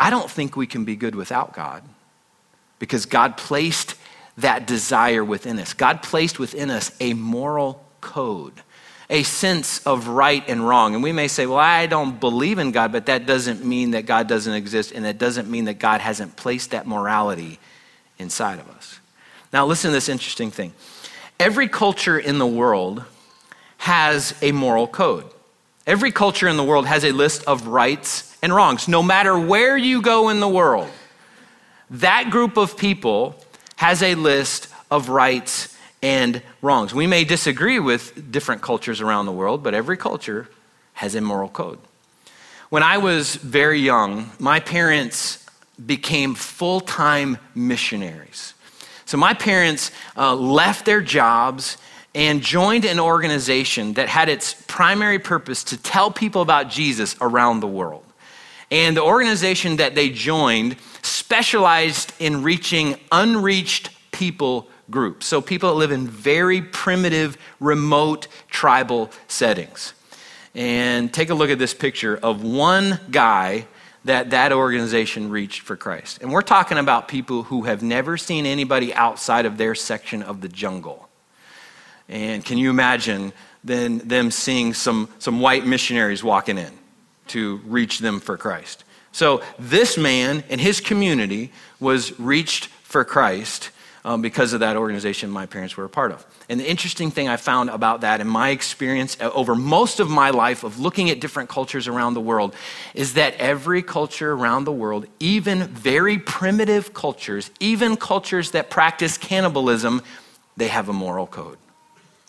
I 0.00 0.08
don't 0.08 0.30
think 0.30 0.56
we 0.56 0.66
can 0.66 0.86
be 0.86 0.96
good 0.96 1.14
without 1.14 1.52
God 1.52 1.82
because 2.78 3.04
God 3.04 3.36
placed 3.36 3.96
that 4.38 4.66
desire 4.66 5.22
within 5.22 5.58
us. 5.58 5.74
God 5.74 6.02
placed 6.02 6.38
within 6.38 6.70
us 6.70 6.90
a 7.00 7.12
moral 7.12 7.84
code, 8.00 8.54
a 9.10 9.22
sense 9.24 9.86
of 9.86 10.08
right 10.08 10.42
and 10.48 10.66
wrong. 10.66 10.94
And 10.94 11.02
we 11.02 11.12
may 11.12 11.28
say, 11.28 11.44
well, 11.44 11.58
I 11.58 11.84
don't 11.86 12.18
believe 12.18 12.58
in 12.58 12.70
God, 12.70 12.92
but 12.92 13.06
that 13.06 13.26
doesn't 13.26 13.62
mean 13.62 13.90
that 13.90 14.06
God 14.06 14.26
doesn't 14.26 14.54
exist, 14.54 14.92
and 14.92 15.04
that 15.04 15.18
doesn't 15.18 15.50
mean 15.50 15.66
that 15.66 15.78
God 15.78 16.00
hasn't 16.00 16.34
placed 16.34 16.70
that 16.70 16.86
morality 16.86 17.58
inside 18.18 18.58
of 18.58 18.70
us. 18.70 18.98
Now, 19.52 19.66
listen 19.66 19.90
to 19.90 19.92
this 19.92 20.08
interesting 20.08 20.50
thing. 20.50 20.72
Every 21.38 21.68
culture 21.68 22.18
in 22.18 22.38
the 22.38 22.46
world 22.46 23.04
has 23.78 24.34
a 24.40 24.52
moral 24.52 24.86
code. 24.86 25.26
Every 25.86 26.12
culture 26.12 26.48
in 26.48 26.56
the 26.56 26.64
world 26.64 26.86
has 26.86 27.04
a 27.04 27.12
list 27.12 27.44
of 27.44 27.66
rights 27.66 28.29
and 28.42 28.54
wrongs. 28.54 28.88
No 28.88 29.02
matter 29.02 29.38
where 29.38 29.76
you 29.76 30.02
go 30.02 30.28
in 30.28 30.40
the 30.40 30.48
world, 30.48 30.88
that 31.90 32.30
group 32.30 32.56
of 32.56 32.76
people 32.76 33.36
has 33.76 34.02
a 34.02 34.14
list 34.14 34.68
of 34.90 35.08
rights 35.08 35.76
and 36.02 36.42
wrongs. 36.62 36.94
We 36.94 37.06
may 37.06 37.24
disagree 37.24 37.78
with 37.78 38.30
different 38.32 38.62
cultures 38.62 39.00
around 39.00 39.26
the 39.26 39.32
world, 39.32 39.62
but 39.62 39.74
every 39.74 39.96
culture 39.96 40.48
has 40.94 41.14
a 41.14 41.20
moral 41.20 41.48
code. 41.48 41.78
When 42.70 42.82
I 42.82 42.98
was 42.98 43.36
very 43.36 43.80
young, 43.80 44.30
my 44.38 44.60
parents 44.60 45.44
became 45.84 46.34
full 46.34 46.80
time 46.80 47.38
missionaries. 47.54 48.54
So 49.06 49.16
my 49.16 49.34
parents 49.34 49.90
uh, 50.16 50.34
left 50.36 50.84
their 50.84 51.00
jobs 51.00 51.76
and 52.14 52.42
joined 52.42 52.84
an 52.84 53.00
organization 53.00 53.94
that 53.94 54.08
had 54.08 54.28
its 54.28 54.54
primary 54.68 55.18
purpose 55.18 55.64
to 55.64 55.76
tell 55.76 56.10
people 56.10 56.42
about 56.42 56.70
Jesus 56.70 57.16
around 57.20 57.60
the 57.60 57.66
world. 57.66 58.04
And 58.70 58.96
the 58.96 59.02
organization 59.02 59.76
that 59.76 59.94
they 59.94 60.10
joined 60.10 60.76
specialized 61.02 62.12
in 62.18 62.42
reaching 62.42 62.96
unreached 63.10 63.90
people 64.12 64.68
groups. 64.90 65.26
So 65.26 65.40
people 65.40 65.70
that 65.70 65.76
live 65.76 65.92
in 65.92 66.06
very 66.06 66.62
primitive, 66.62 67.36
remote 67.58 68.28
tribal 68.48 69.10
settings. 69.28 69.94
And 70.54 71.12
take 71.12 71.30
a 71.30 71.34
look 71.34 71.50
at 71.50 71.58
this 71.58 71.74
picture 71.74 72.16
of 72.16 72.42
one 72.42 72.98
guy 73.10 73.66
that 74.04 74.30
that 74.30 74.52
organization 74.52 75.30
reached 75.30 75.60
for 75.60 75.76
Christ. 75.76 76.22
And 76.22 76.32
we're 76.32 76.42
talking 76.42 76.78
about 76.78 77.06
people 77.06 77.44
who 77.44 77.62
have 77.62 77.82
never 77.82 78.16
seen 78.16 78.46
anybody 78.46 78.94
outside 78.94 79.46
of 79.46 79.58
their 79.58 79.74
section 79.74 80.22
of 80.22 80.40
the 80.40 80.48
jungle. 80.48 81.08
And 82.08 82.44
can 82.44 82.58
you 82.58 82.70
imagine 82.70 83.32
then 83.62 83.98
them 83.98 84.30
seeing 84.30 84.74
some, 84.74 85.08
some 85.18 85.40
white 85.40 85.66
missionaries 85.66 86.24
walking 86.24 86.58
in? 86.58 86.79
To 87.30 87.56
reach 87.66 87.98
them 87.98 88.20
for 88.20 88.36
Christ. 88.36 88.84
So 89.12 89.42
this 89.58 89.98
man 89.98 90.44
and 90.48 90.60
his 90.60 90.80
community 90.80 91.52
was 91.80 92.18
reached 92.20 92.66
for 92.66 93.04
Christ 93.04 93.70
um, 94.04 94.22
because 94.22 94.52
of 94.52 94.60
that 94.60 94.76
organization 94.76 95.30
my 95.30 95.46
parents 95.46 95.76
were 95.76 95.84
a 95.84 95.88
part 95.88 96.12
of. 96.12 96.24
And 96.48 96.58
the 96.58 96.68
interesting 96.68 97.10
thing 97.10 97.28
I 97.28 97.36
found 97.36 97.70
about 97.70 98.00
that 98.00 98.20
in 98.20 98.26
my 98.26 98.50
experience 98.50 99.16
uh, 99.20 99.30
over 99.30 99.54
most 99.54 100.00
of 100.00 100.08
my 100.08 100.30
life 100.30 100.64
of 100.64 100.80
looking 100.80 101.10
at 101.10 101.20
different 101.20 101.48
cultures 101.48 101.86
around 101.86 102.14
the 102.14 102.20
world 102.20 102.54
is 102.94 103.14
that 103.14 103.34
every 103.34 103.82
culture 103.82 104.32
around 104.32 104.64
the 104.64 104.72
world, 104.72 105.06
even 105.18 105.64
very 105.64 106.18
primitive 106.18 106.94
cultures, 106.94 107.50
even 107.60 107.96
cultures 107.96 108.52
that 108.52 108.70
practice 108.70 109.18
cannibalism, 109.18 110.02
they 110.56 110.68
have 110.68 110.88
a 110.88 110.92
moral 110.92 111.26
code. 111.26 111.58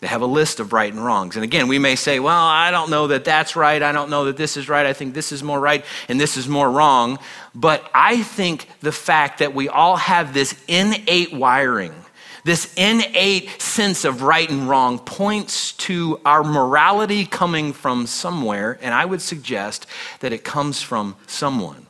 They 0.02 0.08
have 0.08 0.22
a 0.22 0.26
list 0.26 0.58
of 0.58 0.72
right 0.72 0.92
and 0.92 1.02
wrongs. 1.02 1.36
And 1.36 1.44
again, 1.44 1.68
we 1.68 1.78
may 1.78 1.94
say, 1.94 2.18
well, 2.18 2.44
I 2.44 2.72
don't 2.72 2.90
know 2.90 3.06
that 3.06 3.24
that's 3.24 3.54
right. 3.54 3.80
I 3.80 3.92
don't 3.92 4.10
know 4.10 4.24
that 4.24 4.36
this 4.36 4.56
is 4.56 4.68
right. 4.68 4.84
I 4.84 4.92
think 4.92 5.14
this 5.14 5.30
is 5.30 5.44
more 5.44 5.60
right 5.60 5.84
and 6.08 6.20
this 6.20 6.36
is 6.36 6.48
more 6.48 6.68
wrong. 6.68 7.20
But 7.54 7.88
I 7.94 8.24
think 8.24 8.66
the 8.80 8.90
fact 8.90 9.38
that 9.38 9.54
we 9.54 9.68
all 9.68 9.96
have 9.96 10.34
this 10.34 10.60
innate 10.66 11.32
wiring, 11.32 11.94
this 12.42 12.74
innate 12.74 13.62
sense 13.62 14.04
of 14.04 14.22
right 14.22 14.50
and 14.50 14.68
wrong, 14.68 14.98
points 14.98 15.70
to 15.74 16.20
our 16.24 16.42
morality 16.42 17.24
coming 17.24 17.72
from 17.72 18.08
somewhere. 18.08 18.80
And 18.82 18.92
I 18.92 19.04
would 19.04 19.22
suggest 19.22 19.86
that 20.18 20.32
it 20.32 20.42
comes 20.42 20.82
from 20.82 21.14
someone, 21.28 21.86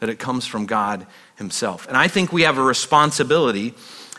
that 0.00 0.10
it 0.10 0.18
comes 0.18 0.44
from 0.44 0.66
God 0.66 1.06
Himself. 1.36 1.88
And 1.88 1.96
I 1.96 2.06
think 2.08 2.34
we 2.34 2.42
have 2.42 2.58
a 2.58 2.62
responsibility 2.62 3.72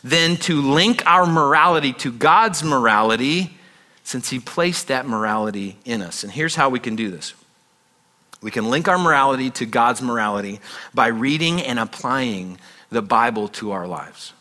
then 0.03 0.37
to 0.37 0.61
link 0.61 1.05
our 1.05 1.25
morality 1.25 1.93
to 1.93 2.11
God's 2.11 2.63
morality 2.63 3.57
since 4.03 4.29
He 4.29 4.39
placed 4.39 4.87
that 4.87 5.05
morality 5.05 5.77
in 5.85 6.01
us. 6.01 6.23
And 6.23 6.31
here's 6.31 6.55
how 6.55 6.69
we 6.69 6.79
can 6.79 6.95
do 6.95 7.11
this 7.11 7.33
we 8.41 8.51
can 8.51 8.69
link 8.69 8.87
our 8.87 8.99
morality 8.99 9.49
to 9.51 9.65
God's 9.65 10.01
morality 10.01 10.59
by 10.93 11.07
reading 11.07 11.61
and 11.61 11.79
applying 11.79 12.59
the 12.89 13.01
Bible 13.01 13.47
to 13.49 13.71
our 13.71 13.87
lives. 13.87 14.33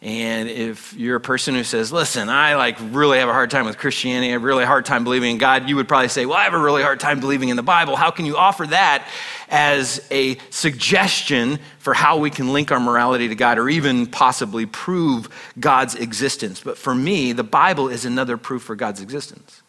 And 0.00 0.48
if 0.48 0.94
you're 0.94 1.16
a 1.16 1.20
person 1.20 1.56
who 1.56 1.64
says, 1.64 1.90
listen, 1.92 2.28
I 2.28 2.54
like 2.54 2.76
really 2.80 3.18
have 3.18 3.28
a 3.28 3.32
hard 3.32 3.50
time 3.50 3.66
with 3.66 3.78
Christianity, 3.78 4.28
I 4.28 4.32
have 4.32 4.42
a 4.42 4.46
really 4.46 4.64
hard 4.64 4.86
time 4.86 5.02
believing 5.02 5.32
in 5.32 5.38
God, 5.38 5.68
you 5.68 5.74
would 5.74 5.88
probably 5.88 6.08
say, 6.08 6.24
well, 6.24 6.36
I 6.36 6.44
have 6.44 6.54
a 6.54 6.58
really 6.58 6.82
hard 6.82 7.00
time 7.00 7.18
believing 7.18 7.48
in 7.48 7.56
the 7.56 7.64
Bible. 7.64 7.96
How 7.96 8.12
can 8.12 8.24
you 8.24 8.36
offer 8.36 8.64
that 8.68 9.08
as 9.48 10.06
a 10.12 10.38
suggestion 10.50 11.58
for 11.80 11.94
how 11.94 12.18
we 12.18 12.30
can 12.30 12.52
link 12.52 12.70
our 12.70 12.78
morality 12.78 13.26
to 13.26 13.34
God 13.34 13.58
or 13.58 13.68
even 13.68 14.06
possibly 14.06 14.66
prove 14.66 15.28
God's 15.58 15.96
existence? 15.96 16.60
But 16.60 16.78
for 16.78 16.94
me, 16.94 17.32
the 17.32 17.42
Bible 17.42 17.88
is 17.88 18.04
another 18.04 18.36
proof 18.36 18.62
for 18.62 18.76
God's 18.76 19.00
existence. 19.00 19.62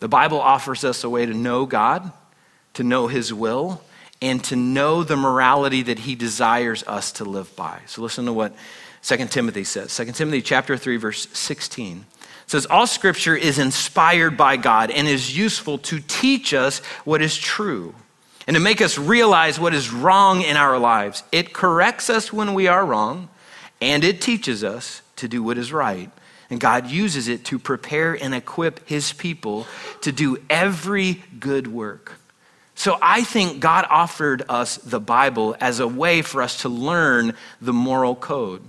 The 0.00 0.08
Bible 0.08 0.40
offers 0.40 0.82
us 0.82 1.04
a 1.04 1.08
way 1.08 1.24
to 1.24 1.34
know 1.34 1.66
God, 1.66 2.12
to 2.74 2.82
know 2.82 3.06
His 3.06 3.32
will, 3.32 3.80
and 4.20 4.42
to 4.44 4.56
know 4.56 5.04
the 5.04 5.16
morality 5.16 5.82
that 5.82 6.00
He 6.00 6.16
desires 6.16 6.82
us 6.88 7.12
to 7.12 7.24
live 7.24 7.54
by. 7.54 7.80
So 7.86 8.02
listen 8.02 8.24
to 8.24 8.32
what 8.32 8.56
2 9.04 9.16
Timothy 9.26 9.64
says. 9.64 9.94
2 9.94 10.12
Timothy 10.12 10.40
chapter 10.40 10.76
3 10.78 10.96
verse 10.96 11.28
16 11.32 12.06
says 12.46 12.66
all 12.66 12.86
scripture 12.86 13.36
is 13.36 13.58
inspired 13.58 14.36
by 14.36 14.56
God 14.56 14.90
and 14.90 15.06
is 15.06 15.36
useful 15.36 15.78
to 15.78 16.00
teach 16.00 16.54
us 16.54 16.78
what 17.04 17.20
is 17.20 17.36
true 17.36 17.94
and 18.46 18.54
to 18.54 18.60
make 18.60 18.80
us 18.80 18.98
realize 18.98 19.60
what 19.60 19.74
is 19.74 19.92
wrong 19.92 20.42
in 20.42 20.56
our 20.56 20.78
lives. 20.78 21.22
It 21.32 21.52
corrects 21.52 22.08
us 22.08 22.32
when 22.32 22.54
we 22.54 22.66
are 22.66 22.84
wrong 22.84 23.28
and 23.80 24.04
it 24.04 24.22
teaches 24.22 24.64
us 24.64 25.02
to 25.16 25.28
do 25.28 25.42
what 25.42 25.58
is 25.58 25.72
right. 25.72 26.10
And 26.48 26.58
God 26.58 26.90
uses 26.90 27.28
it 27.28 27.44
to 27.46 27.58
prepare 27.58 28.14
and 28.14 28.34
equip 28.34 28.88
his 28.88 29.12
people 29.12 29.66
to 30.00 30.12
do 30.12 30.38
every 30.48 31.22
good 31.38 31.66
work. 31.66 32.12
So 32.74 32.98
I 33.00 33.22
think 33.22 33.60
God 33.60 33.86
offered 33.88 34.42
us 34.48 34.76
the 34.76 35.00
Bible 35.00 35.56
as 35.60 35.80
a 35.80 35.88
way 35.88 36.22
for 36.22 36.42
us 36.42 36.62
to 36.62 36.68
learn 36.68 37.34
the 37.60 37.72
moral 37.72 38.14
code 38.14 38.62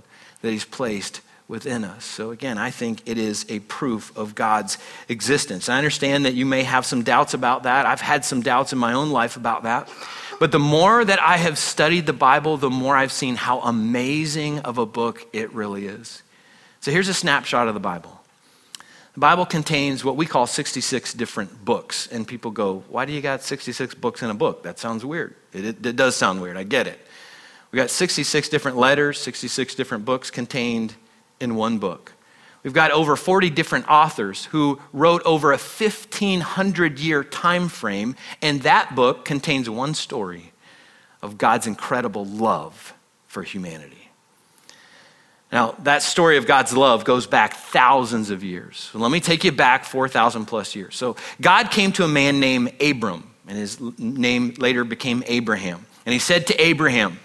that 0.46 0.52
He's 0.52 0.64
placed 0.64 1.20
within 1.48 1.84
us. 1.84 2.04
So, 2.04 2.30
again, 2.30 2.58
I 2.58 2.70
think 2.70 3.02
it 3.04 3.18
is 3.18 3.44
a 3.48 3.60
proof 3.60 4.16
of 4.16 4.34
God's 4.34 4.78
existence. 5.08 5.68
I 5.68 5.76
understand 5.78 6.24
that 6.24 6.34
you 6.34 6.46
may 6.46 6.62
have 6.62 6.86
some 6.86 7.02
doubts 7.02 7.34
about 7.34 7.64
that. 7.64 7.86
I've 7.86 8.00
had 8.00 8.24
some 8.24 8.42
doubts 8.42 8.72
in 8.72 8.78
my 8.78 8.92
own 8.92 9.10
life 9.10 9.36
about 9.36 9.64
that. 9.64 9.88
But 10.38 10.52
the 10.52 10.58
more 10.58 11.04
that 11.04 11.20
I 11.20 11.36
have 11.36 11.58
studied 11.58 12.06
the 12.06 12.12
Bible, 12.12 12.56
the 12.56 12.70
more 12.70 12.96
I've 12.96 13.12
seen 13.12 13.36
how 13.36 13.60
amazing 13.60 14.60
of 14.60 14.78
a 14.78 14.86
book 14.86 15.26
it 15.32 15.52
really 15.52 15.86
is. 15.86 16.22
So, 16.80 16.90
here's 16.90 17.08
a 17.08 17.14
snapshot 17.14 17.68
of 17.68 17.74
the 17.74 17.80
Bible. 17.80 18.20
The 19.14 19.20
Bible 19.20 19.46
contains 19.46 20.04
what 20.04 20.16
we 20.16 20.26
call 20.26 20.46
66 20.46 21.14
different 21.14 21.64
books. 21.64 22.06
And 22.08 22.28
people 22.28 22.50
go, 22.50 22.84
Why 22.88 23.06
do 23.06 23.12
you 23.12 23.22
got 23.22 23.42
66 23.42 23.94
books 23.94 24.22
in 24.22 24.30
a 24.30 24.34
book? 24.34 24.62
That 24.64 24.78
sounds 24.78 25.04
weird. 25.04 25.34
It, 25.52 25.64
it, 25.64 25.86
it 25.86 25.96
does 25.96 26.16
sound 26.16 26.42
weird. 26.42 26.56
I 26.56 26.64
get 26.64 26.86
it. 26.86 27.00
We 27.76 27.82
got 27.82 27.90
66 27.90 28.48
different 28.48 28.78
letters, 28.78 29.20
66 29.20 29.74
different 29.74 30.06
books 30.06 30.30
contained 30.30 30.94
in 31.40 31.56
one 31.56 31.76
book. 31.76 32.14
We've 32.62 32.72
got 32.72 32.90
over 32.90 33.16
40 33.16 33.50
different 33.50 33.86
authors 33.86 34.46
who 34.46 34.80
wrote 34.94 35.20
over 35.26 35.52
a 35.52 35.58
1500 35.58 36.98
year 36.98 37.22
time 37.22 37.68
frame, 37.68 38.16
and 38.40 38.62
that 38.62 38.94
book 38.94 39.26
contains 39.26 39.68
one 39.68 39.92
story 39.92 40.54
of 41.20 41.36
God's 41.36 41.66
incredible 41.66 42.24
love 42.24 42.94
for 43.26 43.42
humanity. 43.42 44.08
Now, 45.52 45.72
that 45.80 46.02
story 46.02 46.38
of 46.38 46.46
God's 46.46 46.74
love 46.74 47.04
goes 47.04 47.26
back 47.26 47.52
thousands 47.52 48.30
of 48.30 48.42
years. 48.42 48.90
Let 48.94 49.10
me 49.10 49.20
take 49.20 49.44
you 49.44 49.52
back 49.52 49.84
4,000 49.84 50.46
plus 50.46 50.74
years. 50.74 50.96
So, 50.96 51.16
God 51.42 51.70
came 51.70 51.92
to 51.92 52.04
a 52.04 52.08
man 52.08 52.40
named 52.40 52.72
Abram, 52.80 53.34
and 53.46 53.58
his 53.58 53.78
name 53.98 54.54
later 54.56 54.82
became 54.82 55.22
Abraham. 55.26 55.84
And 56.06 56.14
he 56.14 56.18
said 56.18 56.46
to 56.46 56.58
Abraham, 56.58 57.18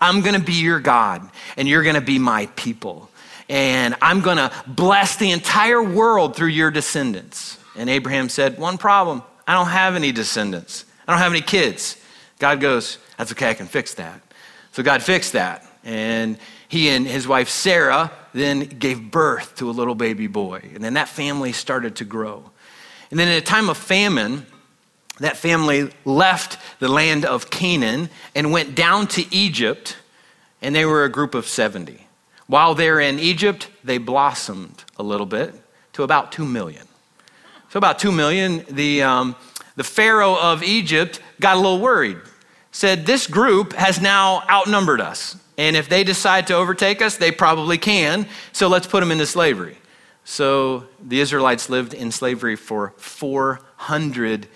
I'm 0.00 0.20
going 0.20 0.34
to 0.34 0.44
be 0.44 0.54
your 0.54 0.80
God, 0.80 1.28
and 1.56 1.66
you're 1.66 1.82
going 1.82 1.94
to 1.94 2.00
be 2.00 2.18
my 2.18 2.46
people. 2.56 3.10
And 3.48 3.96
I'm 4.02 4.20
going 4.20 4.36
to 4.36 4.52
bless 4.66 5.16
the 5.16 5.30
entire 5.30 5.82
world 5.82 6.36
through 6.36 6.48
your 6.48 6.70
descendants. 6.70 7.58
And 7.76 7.88
Abraham 7.88 8.28
said, 8.28 8.58
One 8.58 8.78
problem 8.78 9.22
I 9.46 9.54
don't 9.54 9.68
have 9.68 9.94
any 9.94 10.12
descendants, 10.12 10.84
I 11.06 11.12
don't 11.12 11.20
have 11.20 11.32
any 11.32 11.40
kids. 11.40 11.96
God 12.38 12.60
goes, 12.60 12.98
That's 13.16 13.32
okay, 13.32 13.50
I 13.50 13.54
can 13.54 13.66
fix 13.66 13.94
that. 13.94 14.20
So 14.72 14.82
God 14.82 15.02
fixed 15.02 15.32
that. 15.32 15.64
And 15.82 16.38
he 16.68 16.90
and 16.90 17.06
his 17.06 17.26
wife 17.26 17.48
Sarah 17.48 18.12
then 18.34 18.60
gave 18.60 19.10
birth 19.10 19.56
to 19.56 19.70
a 19.70 19.72
little 19.72 19.94
baby 19.94 20.26
boy. 20.26 20.70
And 20.74 20.84
then 20.84 20.94
that 20.94 21.08
family 21.08 21.52
started 21.52 21.96
to 21.96 22.04
grow. 22.04 22.50
And 23.10 23.18
then 23.18 23.28
in 23.28 23.34
a 23.34 23.40
time 23.40 23.70
of 23.70 23.78
famine, 23.78 24.46
that 25.20 25.36
family 25.36 25.90
left 26.04 26.58
the 26.78 26.88
land 26.88 27.24
of 27.24 27.50
Canaan 27.50 28.10
and 28.34 28.52
went 28.52 28.74
down 28.74 29.06
to 29.08 29.34
Egypt, 29.34 29.96
and 30.62 30.74
they 30.74 30.84
were 30.84 31.04
a 31.04 31.08
group 31.08 31.34
of 31.34 31.46
70. 31.46 32.06
While 32.46 32.74
they're 32.74 33.00
in 33.00 33.18
Egypt, 33.18 33.68
they 33.84 33.98
blossomed 33.98 34.84
a 34.96 35.02
little 35.02 35.26
bit 35.26 35.54
to 35.92 36.02
about 36.02 36.32
2 36.32 36.44
million. 36.44 36.86
So, 37.70 37.76
about 37.76 37.98
2 37.98 38.10
million, 38.10 38.64
the, 38.70 39.02
um, 39.02 39.36
the 39.76 39.84
Pharaoh 39.84 40.36
of 40.36 40.62
Egypt 40.62 41.20
got 41.40 41.56
a 41.56 41.60
little 41.60 41.80
worried. 41.80 42.16
Said, 42.72 43.04
This 43.04 43.26
group 43.26 43.74
has 43.74 44.00
now 44.00 44.42
outnumbered 44.48 45.00
us. 45.00 45.36
And 45.58 45.76
if 45.76 45.88
they 45.88 46.04
decide 46.04 46.46
to 46.46 46.54
overtake 46.54 47.02
us, 47.02 47.16
they 47.16 47.32
probably 47.32 47.76
can. 47.76 48.26
So, 48.52 48.68
let's 48.68 48.86
put 48.86 49.00
them 49.00 49.12
into 49.12 49.26
slavery. 49.26 49.76
So, 50.24 50.86
the 51.02 51.20
Israelites 51.20 51.68
lived 51.68 51.92
in 51.92 52.10
slavery 52.10 52.56
for 52.56 52.94
400 52.96 54.42
years. 54.42 54.54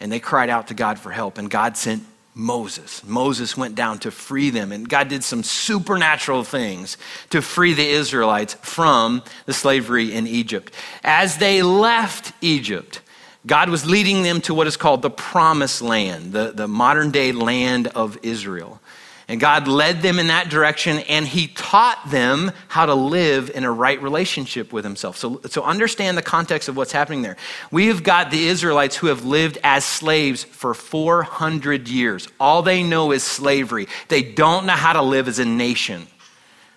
And 0.00 0.10
they 0.10 0.20
cried 0.20 0.50
out 0.50 0.68
to 0.68 0.74
God 0.74 0.98
for 0.98 1.10
help, 1.10 1.38
and 1.38 1.48
God 1.48 1.76
sent 1.76 2.04
Moses. 2.34 3.04
Moses 3.04 3.56
went 3.56 3.74
down 3.74 3.98
to 4.00 4.10
free 4.10 4.50
them, 4.50 4.72
and 4.72 4.88
God 4.88 5.08
did 5.08 5.22
some 5.22 5.42
supernatural 5.42 6.44
things 6.44 6.96
to 7.30 7.42
free 7.42 7.74
the 7.74 7.86
Israelites 7.86 8.54
from 8.54 9.22
the 9.46 9.52
slavery 9.52 10.12
in 10.12 10.26
Egypt. 10.26 10.72
As 11.04 11.38
they 11.38 11.62
left 11.62 12.32
Egypt, 12.40 13.00
God 13.46 13.68
was 13.68 13.84
leading 13.84 14.22
them 14.22 14.40
to 14.42 14.54
what 14.54 14.66
is 14.66 14.76
called 14.76 15.02
the 15.02 15.10
promised 15.10 15.82
land, 15.82 16.32
the, 16.32 16.52
the 16.54 16.68
modern 16.68 17.10
day 17.10 17.32
land 17.32 17.88
of 17.88 18.18
Israel. 18.22 18.80
And 19.28 19.40
God 19.40 19.68
led 19.68 20.02
them 20.02 20.18
in 20.18 20.26
that 20.26 20.50
direction 20.50 20.98
and 21.00 21.26
He 21.26 21.48
taught 21.48 22.10
them 22.10 22.52
how 22.68 22.86
to 22.86 22.94
live 22.94 23.50
in 23.54 23.64
a 23.64 23.70
right 23.70 24.00
relationship 24.02 24.72
with 24.72 24.84
Himself. 24.84 25.16
So, 25.16 25.40
so 25.48 25.62
understand 25.62 26.18
the 26.18 26.22
context 26.22 26.68
of 26.68 26.76
what's 26.76 26.92
happening 26.92 27.22
there. 27.22 27.36
We 27.70 27.86
have 27.86 28.02
got 28.02 28.30
the 28.30 28.46
Israelites 28.46 28.96
who 28.96 29.06
have 29.06 29.24
lived 29.24 29.58
as 29.62 29.84
slaves 29.84 30.44
for 30.44 30.74
400 30.74 31.88
years. 31.88 32.28
All 32.40 32.62
they 32.62 32.82
know 32.82 33.12
is 33.12 33.22
slavery, 33.22 33.88
they 34.08 34.22
don't 34.22 34.66
know 34.66 34.72
how 34.72 34.92
to 34.92 35.02
live 35.02 35.28
as 35.28 35.38
a 35.38 35.44
nation. 35.44 36.06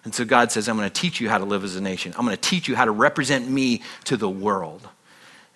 And 0.04 0.14
so 0.14 0.24
God 0.24 0.52
says, 0.52 0.70
I'm 0.70 0.78
going 0.78 0.90
to 0.90 1.02
teach 1.02 1.20
you 1.20 1.30
how 1.30 1.40
to 1.40 1.46
live 1.46 1.64
as 1.64 1.76
a 1.76 1.82
nation. 1.82 2.14
I'm 2.16 2.26
going 2.26 2.38
to 2.38 2.42
teach 2.42 2.68
you 2.68 2.76
how 2.76 2.86
to 2.86 2.92
represent 2.92 3.50
me 3.50 3.82
to 4.04 4.16
the 4.18 4.30
world. 4.30 4.88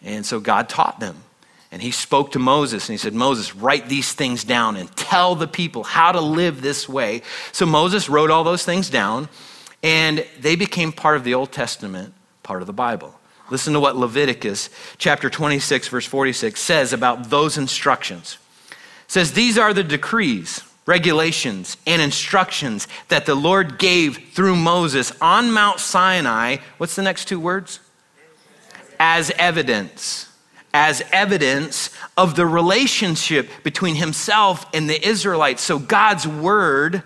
And 0.01 0.25
so 0.25 0.39
God 0.39 0.67
taught 0.69 0.99
them. 0.99 1.23
And 1.71 1.81
he 1.81 1.91
spoke 1.91 2.31
to 2.31 2.39
Moses 2.39 2.89
and 2.89 2.93
he 2.93 2.97
said, 2.97 3.13
Moses, 3.13 3.55
write 3.55 3.89
these 3.89 4.13
things 4.13 4.43
down 4.43 4.75
and 4.75 4.93
tell 4.95 5.35
the 5.35 5.47
people 5.47 5.83
how 5.83 6.11
to 6.11 6.19
live 6.19 6.61
this 6.61 6.89
way. 6.89 7.21
So 7.51 7.65
Moses 7.65 8.09
wrote 8.09 8.31
all 8.31 8.43
those 8.43 8.65
things 8.65 8.89
down 8.89 9.29
and 9.83 10.25
they 10.39 10.55
became 10.55 10.91
part 10.91 11.15
of 11.15 11.23
the 11.23 11.35
Old 11.35 11.51
Testament, 11.51 12.13
part 12.43 12.61
of 12.61 12.67
the 12.67 12.73
Bible. 12.73 13.19
Listen 13.49 13.73
to 13.73 13.79
what 13.79 13.95
Leviticus 13.95 14.69
chapter 14.97 15.29
26, 15.29 15.87
verse 15.87 16.05
46 16.05 16.59
says 16.59 16.93
about 16.93 17.29
those 17.29 17.57
instructions. 17.57 18.37
It 18.69 18.75
says, 19.07 19.33
These 19.33 19.57
are 19.57 19.73
the 19.73 19.83
decrees, 19.83 20.61
regulations, 20.85 21.77
and 21.87 22.01
instructions 22.01 22.87
that 23.07 23.25
the 23.25 23.35
Lord 23.35 23.79
gave 23.79 24.33
through 24.33 24.55
Moses 24.55 25.11
on 25.21 25.51
Mount 25.51 25.79
Sinai. 25.79 26.57
What's 26.77 26.95
the 26.95 27.01
next 27.01 27.27
two 27.27 27.39
words? 27.39 27.79
As 28.99 29.31
evidence. 29.31 30.28
As 30.73 31.01
evidence 31.11 31.89
of 32.15 32.35
the 32.35 32.45
relationship 32.45 33.49
between 33.63 33.95
himself 33.95 34.65
and 34.73 34.89
the 34.89 35.07
Israelites. 35.07 35.63
So 35.63 35.79
God's 35.79 36.27
word 36.27 37.03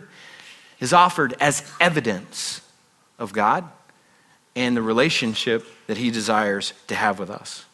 is 0.80 0.92
offered 0.92 1.34
as 1.40 1.72
evidence 1.80 2.62
of 3.18 3.32
God 3.32 3.64
and 4.56 4.76
the 4.76 4.82
relationship 4.82 5.66
that 5.88 5.98
he 5.98 6.12
desires 6.12 6.74
to 6.88 6.96
have 6.96 7.20
with 7.20 7.30
us. 7.30 7.66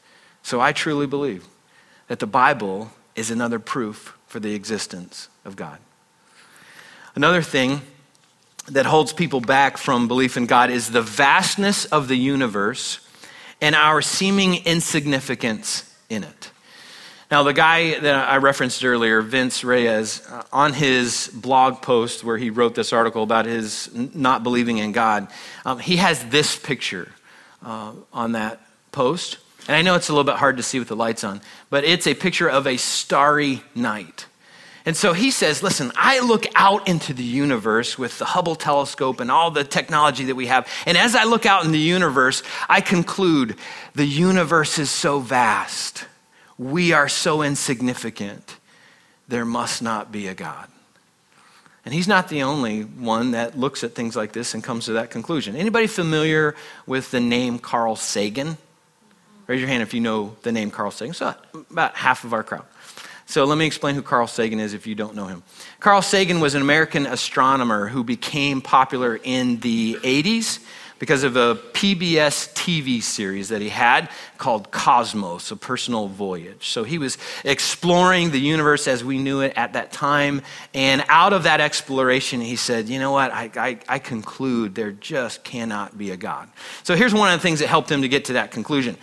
So 0.43 0.61
I 0.61 0.71
truly 0.71 1.07
believe 1.07 1.45
that 2.07 2.19
the 2.19 2.27
Bible 2.27 2.91
is 3.15 3.31
another 3.31 3.59
proof 3.59 4.17
for 4.27 4.39
the 4.39 4.53
existence 4.53 5.27
of 5.43 5.55
God. 5.55 5.79
Another 7.15 7.41
thing 7.41 7.81
that 8.67 8.85
holds 8.85 9.11
people 9.11 9.41
back 9.41 9.77
from 9.77 10.07
belief 10.07 10.37
in 10.37 10.45
God 10.45 10.69
is 10.69 10.91
the 10.91 11.01
vastness 11.01 11.85
of 11.85 12.07
the 12.07 12.15
universe 12.15 12.99
and 13.61 13.75
our 13.75 14.01
seeming 14.01 14.65
insignificance 14.65 15.93
in 16.09 16.23
it. 16.23 16.51
Now, 17.31 17.43
the 17.43 17.53
guy 17.53 17.99
that 17.99 18.15
I 18.27 18.37
referenced 18.37 18.83
earlier, 18.83 19.21
Vince 19.21 19.63
Reyes, 19.63 20.27
uh, 20.27 20.43
on 20.51 20.73
his 20.73 21.29
blog 21.31 21.83
post 21.83 22.23
where 22.23 22.37
he 22.37 22.49
wrote 22.49 22.73
this 22.73 22.91
article 22.91 23.21
about 23.21 23.45
his 23.45 23.89
not 23.93 24.41
believing 24.41 24.79
in 24.79 24.93
God, 24.93 25.27
um, 25.63 25.77
he 25.77 25.97
has 25.97 26.25
this 26.25 26.55
picture 26.55 27.11
uh, 27.63 27.91
on 28.11 28.31
that 28.31 28.59
post. 28.91 29.37
And 29.67 29.75
I 29.75 29.83
know 29.83 29.93
it's 29.93 30.09
a 30.09 30.11
little 30.11 30.23
bit 30.23 30.37
hard 30.37 30.57
to 30.57 30.63
see 30.63 30.79
with 30.79 30.87
the 30.87 30.95
lights 30.95 31.23
on, 31.23 31.41
but 31.69 31.83
it's 31.83 32.07
a 32.07 32.15
picture 32.15 32.49
of 32.49 32.65
a 32.65 32.77
starry 32.77 33.61
night. 33.75 34.25
And 34.85 34.95
so 34.95 35.13
he 35.13 35.31
says, 35.31 35.61
Listen, 35.61 35.91
I 35.95 36.19
look 36.19 36.45
out 36.55 36.87
into 36.87 37.13
the 37.13 37.23
universe 37.23 37.97
with 37.97 38.17
the 38.17 38.25
Hubble 38.25 38.55
telescope 38.55 39.19
and 39.19 39.29
all 39.29 39.51
the 39.51 39.63
technology 39.63 40.25
that 40.25 40.35
we 40.35 40.47
have. 40.47 40.67
And 40.85 40.97
as 40.97 41.15
I 41.15 41.25
look 41.25 41.45
out 41.45 41.65
in 41.65 41.71
the 41.71 41.79
universe, 41.79 42.43
I 42.67 42.81
conclude 42.81 43.55
the 43.95 44.05
universe 44.05 44.79
is 44.79 44.89
so 44.89 45.19
vast. 45.19 46.05
We 46.57 46.93
are 46.93 47.07
so 47.09 47.41
insignificant. 47.41 48.57
There 49.27 49.45
must 49.45 49.81
not 49.81 50.11
be 50.11 50.27
a 50.27 50.33
God. 50.33 50.67
And 51.85 51.93
he's 51.93 52.07
not 52.07 52.27
the 52.27 52.43
only 52.43 52.81
one 52.81 53.31
that 53.31 53.57
looks 53.57 53.83
at 53.83 53.95
things 53.95 54.15
like 54.15 54.33
this 54.33 54.53
and 54.53 54.63
comes 54.63 54.85
to 54.85 54.93
that 54.93 55.09
conclusion. 55.09 55.55
Anybody 55.55 55.87
familiar 55.87 56.55
with 56.85 57.11
the 57.11 57.19
name 57.19 57.57
Carl 57.57 57.95
Sagan? 57.95 58.57
Raise 59.47 59.61
your 59.61 59.69
hand 59.69 59.81
if 59.81 59.93
you 59.93 60.01
know 60.01 60.35
the 60.43 60.51
name 60.51 60.69
Carl 60.69 60.91
Sagan. 60.91 61.13
So 61.13 61.33
about 61.71 61.95
half 61.95 62.25
of 62.25 62.33
our 62.33 62.43
crowd. 62.43 62.65
So 63.29 63.45
let 63.45 63.59
me 63.59 63.67
explain 63.67 63.93
who 63.93 64.01
Carl 64.01 64.25
Sagan 64.25 64.59
is 64.59 64.73
if 64.73 64.87
you 64.87 64.95
don't 64.95 65.13
know 65.13 65.27
him. 65.27 65.43
Carl 65.79 66.01
Sagan 66.01 66.39
was 66.39 66.55
an 66.55 66.63
American 66.63 67.05
astronomer 67.05 67.87
who 67.87 68.03
became 68.03 68.59
popular 68.59 69.19
in 69.23 69.59
the 69.59 69.99
80s 70.01 70.65
because 70.97 71.21
of 71.21 71.35
a 71.35 71.53
PBS 71.53 72.51
TV 72.55 73.03
series 73.03 73.49
that 73.49 73.61
he 73.61 73.69
had 73.69 74.09
called 74.39 74.71
Cosmos, 74.71 75.51
a 75.51 75.55
personal 75.55 76.07
voyage. 76.07 76.69
So 76.69 76.83
he 76.83 76.97
was 76.97 77.19
exploring 77.45 78.31
the 78.31 78.39
universe 78.39 78.87
as 78.87 79.03
we 79.03 79.19
knew 79.19 79.41
it 79.41 79.53
at 79.55 79.73
that 79.73 79.91
time. 79.91 80.41
And 80.73 81.05
out 81.07 81.31
of 81.31 81.43
that 81.43 81.61
exploration, 81.61 82.41
he 82.41 82.55
said, 82.55 82.89
You 82.89 82.97
know 82.97 83.11
what? 83.11 83.31
I, 83.31 83.51
I, 83.55 83.79
I 83.87 83.99
conclude 83.99 84.73
there 84.73 84.91
just 84.91 85.43
cannot 85.43 85.95
be 85.95 86.09
a 86.09 86.17
God. 86.17 86.49
So 86.81 86.95
here's 86.95 87.13
one 87.13 87.31
of 87.31 87.39
the 87.39 87.43
things 87.43 87.59
that 87.59 87.67
helped 87.67 87.91
him 87.91 88.01
to 88.01 88.07
get 88.07 88.25
to 88.25 88.33
that 88.33 88.49
conclusion. 88.49 88.97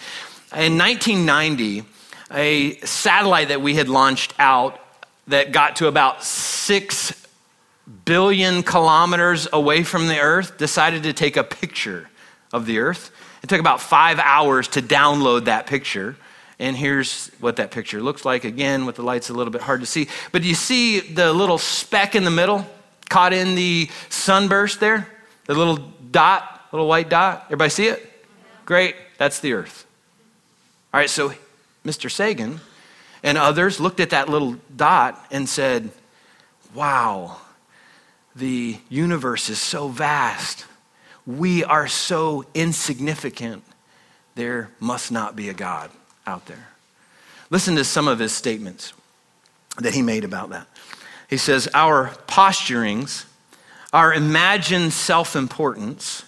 In 0.52 0.76
1990, 0.76 1.84
a 2.30 2.76
satellite 2.78 3.48
that 3.48 3.60
we 3.60 3.74
had 3.74 3.88
launched 3.88 4.34
out 4.38 4.80
that 5.28 5.52
got 5.52 5.76
to 5.76 5.86
about 5.86 6.22
six 6.24 7.26
billion 8.04 8.62
kilometers 8.62 9.48
away 9.52 9.82
from 9.82 10.08
the 10.08 10.18
Earth 10.18 10.58
decided 10.58 11.04
to 11.04 11.12
take 11.12 11.36
a 11.36 11.44
picture 11.44 12.08
of 12.52 12.66
the 12.66 12.78
Earth. 12.78 13.10
It 13.42 13.48
took 13.48 13.60
about 13.60 13.80
five 13.80 14.18
hours 14.18 14.68
to 14.68 14.82
download 14.82 15.44
that 15.44 15.66
picture. 15.66 16.16
And 16.58 16.76
here's 16.76 17.28
what 17.38 17.56
that 17.56 17.70
picture 17.70 18.00
looks 18.00 18.24
like. 18.24 18.44
Again, 18.44 18.86
with 18.86 18.96
the 18.96 19.02
lights 19.02 19.28
a 19.28 19.34
little 19.34 19.52
bit 19.52 19.60
hard 19.60 19.80
to 19.80 19.86
see. 19.86 20.08
But 20.32 20.42
you 20.42 20.54
see 20.54 21.00
the 21.00 21.32
little 21.32 21.58
speck 21.58 22.14
in 22.14 22.24
the 22.24 22.30
middle 22.30 22.66
caught 23.08 23.32
in 23.32 23.54
the 23.54 23.88
sunburst 24.08 24.80
there? 24.80 25.06
The 25.44 25.54
little 25.54 25.76
dot, 26.10 26.62
little 26.72 26.88
white 26.88 27.08
dot? 27.08 27.44
Everybody 27.46 27.70
see 27.70 27.86
it? 27.88 28.10
Great. 28.64 28.96
That's 29.18 29.40
the 29.40 29.52
Earth. 29.52 29.86
All 30.92 30.98
right, 30.98 31.10
so 31.10 31.32
Mr. 31.86 32.10
Sagan 32.10 32.60
and 33.22 33.38
others 33.38 33.78
looked 33.80 34.00
at 34.00 34.10
that 34.10 34.28
little 34.28 34.56
dot 34.74 35.24
and 35.30 35.48
said, 35.48 35.90
Wow, 36.74 37.38
the 38.34 38.78
universe 38.88 39.48
is 39.48 39.60
so 39.60 39.88
vast. 39.88 40.66
We 41.24 41.64
are 41.64 41.88
so 41.88 42.44
insignificant. 42.54 43.64
There 44.34 44.70
must 44.80 45.10
not 45.10 45.34
be 45.36 45.48
a 45.48 45.54
God 45.54 45.90
out 46.26 46.46
there. 46.46 46.68
Listen 47.50 47.76
to 47.76 47.84
some 47.84 48.08
of 48.08 48.18
his 48.18 48.32
statements 48.32 48.92
that 49.78 49.94
he 49.94 50.02
made 50.02 50.24
about 50.24 50.50
that. 50.50 50.66
He 51.28 51.36
says, 51.36 51.68
Our 51.72 52.10
posturings, 52.26 53.24
our 53.92 54.12
imagined 54.12 54.92
self 54.92 55.36
importance, 55.36 56.24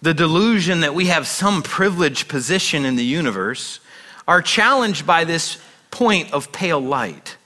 the 0.00 0.14
delusion 0.14 0.80
that 0.80 0.94
we 0.94 1.06
have 1.06 1.26
some 1.26 1.62
privileged 1.62 2.28
position 2.28 2.84
in 2.84 2.96
the 2.96 3.04
universe, 3.04 3.78
are 4.26 4.42
challenged 4.42 5.06
by 5.06 5.24
this 5.24 5.58
point 5.90 6.32
of 6.32 6.52
pale 6.52 6.80
light. 6.80 7.36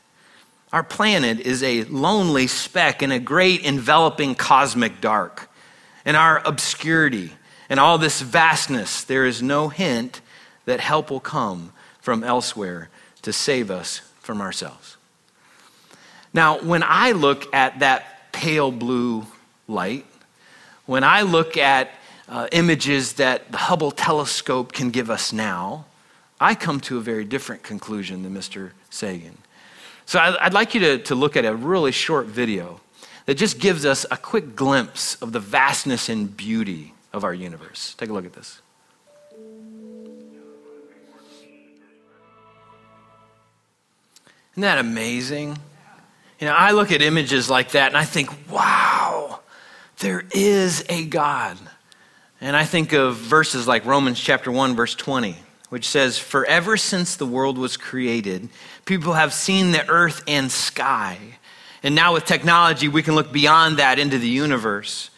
Our 0.73 0.83
planet 0.83 1.41
is 1.41 1.62
a 1.62 1.85
lonely 1.85 2.47
speck 2.47 3.03
in 3.03 3.12
a 3.12 3.19
great 3.19 3.65
enveloping 3.65 4.35
cosmic 4.35 5.01
dark. 5.01 5.49
In 6.05 6.15
our 6.15 6.43
obscurity 6.47 7.33
and 7.69 7.81
all 7.81 7.99
this 7.99 8.21
vastness, 8.21 9.05
there 9.05 9.25
is 9.25 9.43
no 9.43 9.69
hint 9.69 10.21
that 10.67 10.81
help 10.81 11.11
will 11.11 11.21
come 11.21 11.73
from 12.01 12.23
elsewhere 12.23 12.91
to 13.23 13.33
save 13.33 13.71
us 13.71 14.01
from 14.21 14.41
ourselves. 14.41 14.97
Now, 16.33 16.61
when 16.61 16.83
I 16.85 17.12
look 17.12 17.53
at 17.55 17.79
that 17.81 18.33
pale 18.33 18.71
blue 18.71 19.27
light, 19.67 20.05
when 20.85 21.03
I 21.03 21.23
look 21.23 21.57
at 21.57 21.91
uh, 22.29 22.49
images 22.53 23.15
that 23.15 23.51
the 23.51 23.59
Hubble 23.59 23.91
telescope 23.91 24.73
can 24.73 24.91
give 24.91 25.11
us 25.11 25.33
now, 25.33 25.86
I 26.40 26.55
come 26.55 26.81
to 26.81 26.99
a 26.99 27.01
very 27.01 27.25
different 27.25 27.62
conclusion 27.62 28.22
than 28.22 28.35
Mr. 28.35 28.72
Sagan. 28.90 29.38
So 30.05 30.20
I'd 30.20 30.55
like 30.55 30.75
you 30.75 30.81
to, 30.81 30.99
to 30.99 31.14
look 31.14 31.37
at 31.37 31.44
a 31.44 31.55
really 31.55 31.92
short 31.92 32.27
video 32.27 32.81
that 33.25 33.35
just 33.35 33.59
gives 33.59 33.85
us 33.85 34.07
a 34.11 34.16
quick 34.16 34.55
glimpse 34.55 35.20
of 35.20 35.33
the 35.33 35.40
vastness 35.40 36.09
and 36.09 36.37
beauty 36.37 36.94
of 37.12 37.25
our 37.25 37.35
universe. 37.35 37.94
Take 37.99 38.11
a 38.11 38.12
look 38.12 38.27
at 38.27 38.35
this. 38.35 38.61
Isn't 44.53 44.62
that 44.62 44.79
amazing? 44.79 45.59
You 46.38 46.46
know, 46.46 46.55
I 46.55 46.70
look 46.70 46.92
at 46.92 47.03
images 47.03 47.51
like 47.51 47.72
that 47.72 47.88
and 47.88 47.96
I 47.96 48.05
think, 48.05 48.31
wow, 48.51 49.40
there 49.99 50.25
is 50.33 50.85
a 50.88 51.05
God. 51.07 51.59
And 52.40 52.55
I 52.55 52.64
think 52.64 52.92
of 52.92 53.16
verses 53.16 53.66
like 53.66 53.85
Romans 53.87 54.20
chapter 54.20 54.53
1, 54.53 54.77
verse 54.77 54.94
20 54.94 55.37
which 55.68 55.88
says, 55.88 56.18
Forever 56.18 56.76
since 56.76 57.16
the 57.16 57.26
world 57.26 57.59
was 57.59 57.76
created, 57.76 58.48
people 58.85 59.14
have 59.14 59.33
seen 59.33 59.72
the 59.72 59.88
earth 59.88 60.22
and 60.26 60.50
sky. 60.50 61.18
And 61.83 61.94
now 61.94 62.14
with 62.14 62.24
technology, 62.24 62.88
we 62.88 63.02
can 63.02 63.14
look 63.14 63.33
beyond 63.33 63.79
that 63.79 63.98
into 63.98 64.18
the 64.18 64.29
universe. 64.29 65.11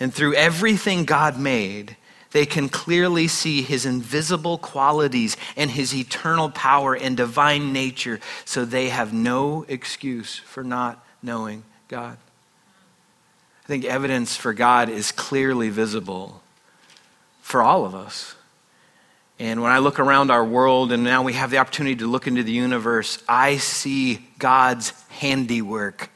And 0.00 0.12
through 0.12 0.34
everything 0.34 1.04
God 1.04 1.38
made, 1.38 1.96
they 2.30 2.46
can 2.46 2.68
clearly 2.68 3.26
see 3.26 3.62
his 3.62 3.86
invisible 3.86 4.58
qualities 4.58 5.36
and 5.56 5.70
his 5.70 5.94
eternal 5.94 6.50
power 6.50 6.94
and 6.94 7.16
divine 7.16 7.72
nature, 7.72 8.20
so 8.44 8.64
they 8.64 8.90
have 8.90 9.12
no 9.12 9.64
excuse 9.68 10.36
for 10.36 10.62
not 10.62 11.04
knowing 11.22 11.64
God. 11.88 12.18
I 13.64 13.66
think 13.66 13.84
evidence 13.84 14.36
for 14.36 14.52
God 14.52 14.88
is 14.88 15.12
clearly 15.12 15.68
visible 15.68 16.42
for 17.40 17.62
all 17.62 17.84
of 17.84 17.94
us. 17.94 18.34
And 19.40 19.62
when 19.62 19.70
I 19.70 19.78
look 19.78 20.00
around 20.00 20.32
our 20.32 20.44
world, 20.44 20.90
and 20.90 21.04
now 21.04 21.22
we 21.22 21.34
have 21.34 21.50
the 21.50 21.58
opportunity 21.58 21.96
to 21.96 22.06
look 22.06 22.26
into 22.26 22.42
the 22.42 22.52
universe, 22.52 23.22
I 23.28 23.58
see 23.58 24.26
God's 24.38 24.92
handiwork 25.10 26.10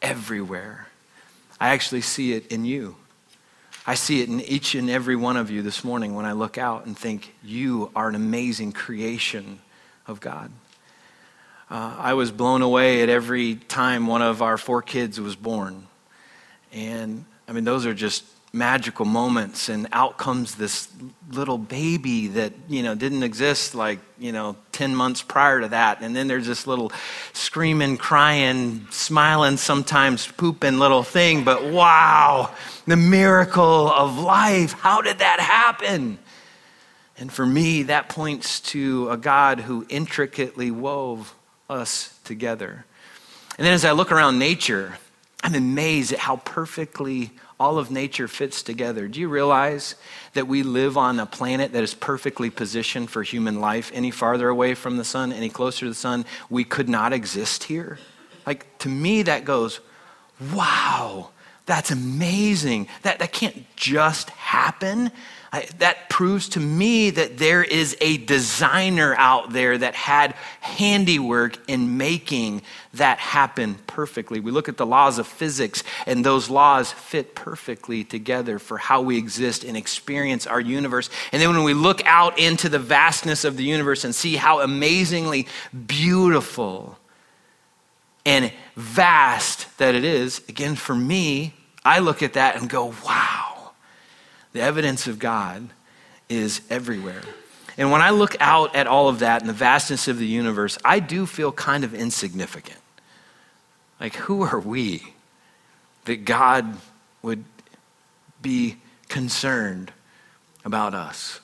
everywhere. 0.00 0.86
I 1.60 1.70
actually 1.70 2.00
see 2.00 2.32
it 2.32 2.46
in 2.46 2.64
you. 2.64 2.96
I 3.86 3.96
see 3.96 4.22
it 4.22 4.30
in 4.30 4.40
each 4.40 4.74
and 4.74 4.88
every 4.88 5.14
one 5.14 5.36
of 5.36 5.50
you 5.50 5.60
this 5.60 5.84
morning 5.84 6.14
when 6.14 6.24
I 6.24 6.32
look 6.32 6.56
out 6.56 6.86
and 6.86 6.96
think, 6.96 7.34
you 7.42 7.90
are 7.94 8.08
an 8.08 8.14
amazing 8.14 8.72
creation 8.72 9.60
of 10.06 10.20
God. 10.20 10.50
Uh, 11.70 11.94
I 11.98 12.14
was 12.14 12.30
blown 12.30 12.62
away 12.62 13.02
at 13.02 13.10
every 13.10 13.56
time 13.56 14.06
one 14.06 14.22
of 14.22 14.40
our 14.40 14.56
four 14.56 14.80
kids 14.80 15.20
was 15.20 15.36
born. 15.36 15.86
And 16.72 17.26
I 17.46 17.52
mean, 17.52 17.64
those 17.64 17.84
are 17.84 17.92
just 17.92 18.24
magical 18.54 19.04
moments 19.04 19.68
and 19.68 19.88
out 19.90 20.16
comes 20.16 20.54
this 20.54 20.88
little 21.32 21.58
baby 21.58 22.28
that 22.28 22.52
you 22.68 22.84
know 22.84 22.94
didn't 22.94 23.24
exist 23.24 23.74
like 23.74 23.98
you 24.16 24.30
know 24.30 24.54
10 24.70 24.94
months 24.94 25.22
prior 25.22 25.60
to 25.60 25.68
that. 25.68 26.00
And 26.00 26.14
then 26.14 26.28
there's 26.28 26.46
this 26.46 26.66
little 26.66 26.92
screaming 27.32 27.96
crying 27.96 28.86
smiling 28.90 29.56
sometimes 29.56 30.28
pooping 30.28 30.78
little 30.78 31.02
thing. 31.02 31.42
But 31.44 31.64
wow 31.64 32.54
the 32.86 32.96
miracle 32.96 33.90
of 33.90 34.18
life. 34.18 34.72
How 34.74 35.00
did 35.00 35.18
that 35.18 35.40
happen? 35.40 36.18
And 37.18 37.32
for 37.32 37.44
me 37.44 37.82
that 37.84 38.08
points 38.08 38.60
to 38.60 39.10
a 39.10 39.16
god 39.16 39.60
who 39.60 39.84
intricately 39.88 40.70
wove 40.70 41.34
us 41.68 42.16
together. 42.22 42.84
And 43.58 43.66
then 43.66 43.74
as 43.74 43.84
i 43.84 43.90
look 43.90 44.12
around 44.12 44.38
nature 44.38 44.96
i'm 45.44 45.54
amazed 45.54 46.12
at 46.12 46.18
how 46.18 46.36
perfectly 46.38 47.30
all 47.60 47.78
of 47.78 47.90
nature 47.90 48.28
fits 48.28 48.62
together. 48.62 49.06
Do 49.08 49.20
you 49.20 49.28
realize 49.28 49.94
that 50.32 50.48
we 50.48 50.62
live 50.62 50.96
on 50.96 51.20
a 51.20 51.26
planet 51.26 51.72
that 51.72 51.82
is 51.82 51.94
perfectly 51.94 52.50
positioned 52.50 53.10
for 53.10 53.22
human 53.22 53.60
life? 53.60 53.90
Any 53.94 54.10
farther 54.10 54.48
away 54.48 54.74
from 54.74 54.96
the 54.96 55.04
sun, 55.04 55.32
any 55.32 55.48
closer 55.48 55.80
to 55.80 55.88
the 55.88 55.94
sun, 55.94 56.24
we 56.50 56.64
could 56.64 56.88
not 56.88 57.12
exist 57.12 57.64
here? 57.64 57.98
Like, 58.46 58.78
to 58.78 58.88
me, 58.88 59.22
that 59.22 59.44
goes, 59.44 59.80
wow, 60.52 61.30
that's 61.66 61.90
amazing. 61.90 62.88
That, 63.02 63.20
that 63.20 63.32
can't 63.32 63.64
just 63.74 64.28
happen. 64.30 65.10
I, 65.50 65.66
that 65.78 66.10
proves 66.10 66.50
to 66.50 66.60
me 66.60 67.10
that 67.10 67.38
there 67.38 67.62
is 67.62 67.96
a 68.00 68.18
designer 68.18 69.14
out 69.16 69.52
there 69.52 69.78
that 69.78 69.94
had 69.94 70.34
handiwork 70.60 71.56
in 71.66 71.96
making 71.96 72.62
that 72.94 73.18
happen 73.18 73.76
perfectly. 73.86 74.40
We 74.40 74.50
look 74.50 74.68
at 74.68 74.76
the 74.76 74.84
laws 74.84 75.18
of 75.18 75.26
physics, 75.26 75.82
and 76.06 76.22
those 76.22 76.50
laws 76.50 76.92
fit 76.92 77.34
perfectly 77.34 78.04
together 78.04 78.58
for 78.58 78.76
how 78.76 79.00
we 79.00 79.16
exist 79.16 79.64
and 79.64 79.76
experience 79.76 80.46
our 80.46 80.60
universe. 80.60 81.08
And 81.32 81.40
then 81.40 81.54
when 81.54 81.64
we 81.64 81.74
look 81.74 82.04
out 82.04 82.38
into 82.38 82.68
the 82.68 82.78
vastness 82.78 83.44
of 83.44 83.56
the 83.56 83.64
universe 83.64 84.04
and 84.04 84.14
see 84.14 84.36
how 84.36 84.60
amazingly 84.60 85.46
beautiful 85.86 86.98
and 88.26 88.52
vast 88.76 89.76
that 89.78 89.94
it 89.94 90.04
is, 90.04 90.40
again, 90.48 90.76
for 90.76 90.94
me, 90.94 91.54
I 91.84 91.98
look 91.98 92.22
at 92.22 92.34
that 92.34 92.56
and 92.56 92.68
go, 92.68 92.94
wow 93.04 93.54
the 94.54 94.62
evidence 94.62 95.06
of 95.06 95.18
God 95.18 95.68
is 96.30 96.62
everywhere. 96.70 97.22
And 97.76 97.90
when 97.90 98.00
I 98.00 98.10
look 98.10 98.36
out 98.40 98.74
at 98.74 98.86
all 98.86 99.08
of 99.08 99.18
that 99.18 99.42
and 99.42 99.48
the 99.48 99.54
vastness 99.54 100.08
of 100.08 100.16
the 100.18 100.26
universe, 100.26 100.78
I 100.84 101.00
do 101.00 101.26
feel 101.26 101.52
kind 101.52 101.84
of 101.84 101.92
insignificant. 101.92 102.78
Like, 104.00 104.14
who 104.14 104.42
are 104.42 104.60
we 104.60 105.14
that 106.04 106.24
God 106.24 106.76
would 107.20 107.44
be 108.40 108.76
concerned 109.08 109.92
about 110.64 110.94
us? 110.94 111.40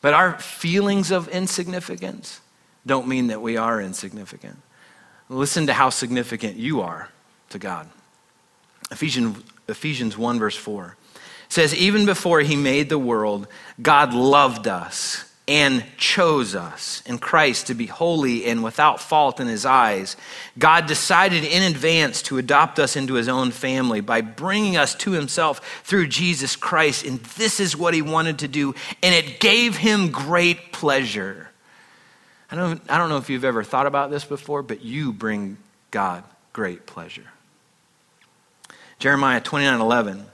But 0.00 0.14
our 0.14 0.38
feelings 0.38 1.10
of 1.10 1.28
insignificance 1.28 2.40
don't 2.86 3.08
mean 3.08 3.26
that 3.26 3.42
we 3.42 3.56
are 3.56 3.80
insignificant. 3.80 4.62
Listen 5.30 5.68
to 5.68 5.72
how 5.72 5.90
significant 5.90 6.56
you 6.56 6.80
are 6.80 7.08
to 7.50 7.58
God. 7.58 7.88
Ephesians, 8.90 9.38
Ephesians 9.68 10.18
1, 10.18 10.38
verse 10.40 10.56
4 10.56 10.96
says, 11.48 11.72
Even 11.74 12.04
before 12.04 12.40
he 12.40 12.56
made 12.56 12.88
the 12.88 12.98
world, 12.98 13.46
God 13.80 14.12
loved 14.12 14.66
us 14.66 15.24
and 15.46 15.84
chose 15.96 16.56
us 16.56 17.02
in 17.06 17.18
Christ 17.18 17.68
to 17.68 17.74
be 17.74 17.86
holy 17.86 18.44
and 18.46 18.62
without 18.62 19.00
fault 19.00 19.40
in 19.40 19.46
his 19.46 19.64
eyes. 19.64 20.16
God 20.58 20.86
decided 20.86 21.44
in 21.44 21.62
advance 21.62 22.22
to 22.22 22.38
adopt 22.38 22.80
us 22.80 22.96
into 22.96 23.14
his 23.14 23.28
own 23.28 23.52
family 23.52 24.00
by 24.00 24.20
bringing 24.20 24.76
us 24.76 24.96
to 24.96 25.12
himself 25.12 25.82
through 25.84 26.08
Jesus 26.08 26.56
Christ. 26.56 27.04
And 27.04 27.20
this 27.20 27.60
is 27.60 27.76
what 27.76 27.94
he 27.94 28.02
wanted 28.02 28.40
to 28.40 28.48
do, 28.48 28.74
and 29.02 29.14
it 29.14 29.38
gave 29.38 29.76
him 29.76 30.10
great 30.10 30.72
pleasure. 30.72 31.49
I 32.50 32.56
don't, 32.56 32.82
I 32.90 32.98
don't 32.98 33.08
know 33.08 33.18
if 33.18 33.30
you've 33.30 33.44
ever 33.44 33.62
thought 33.62 33.86
about 33.86 34.10
this 34.10 34.24
before, 34.24 34.62
but 34.62 34.84
you 34.84 35.12
bring 35.12 35.56
God 35.90 36.24
great 36.52 36.86
pleasure. 36.86 37.26
Jeremiah 38.98 39.40
29 39.40 39.80
11 39.80 40.26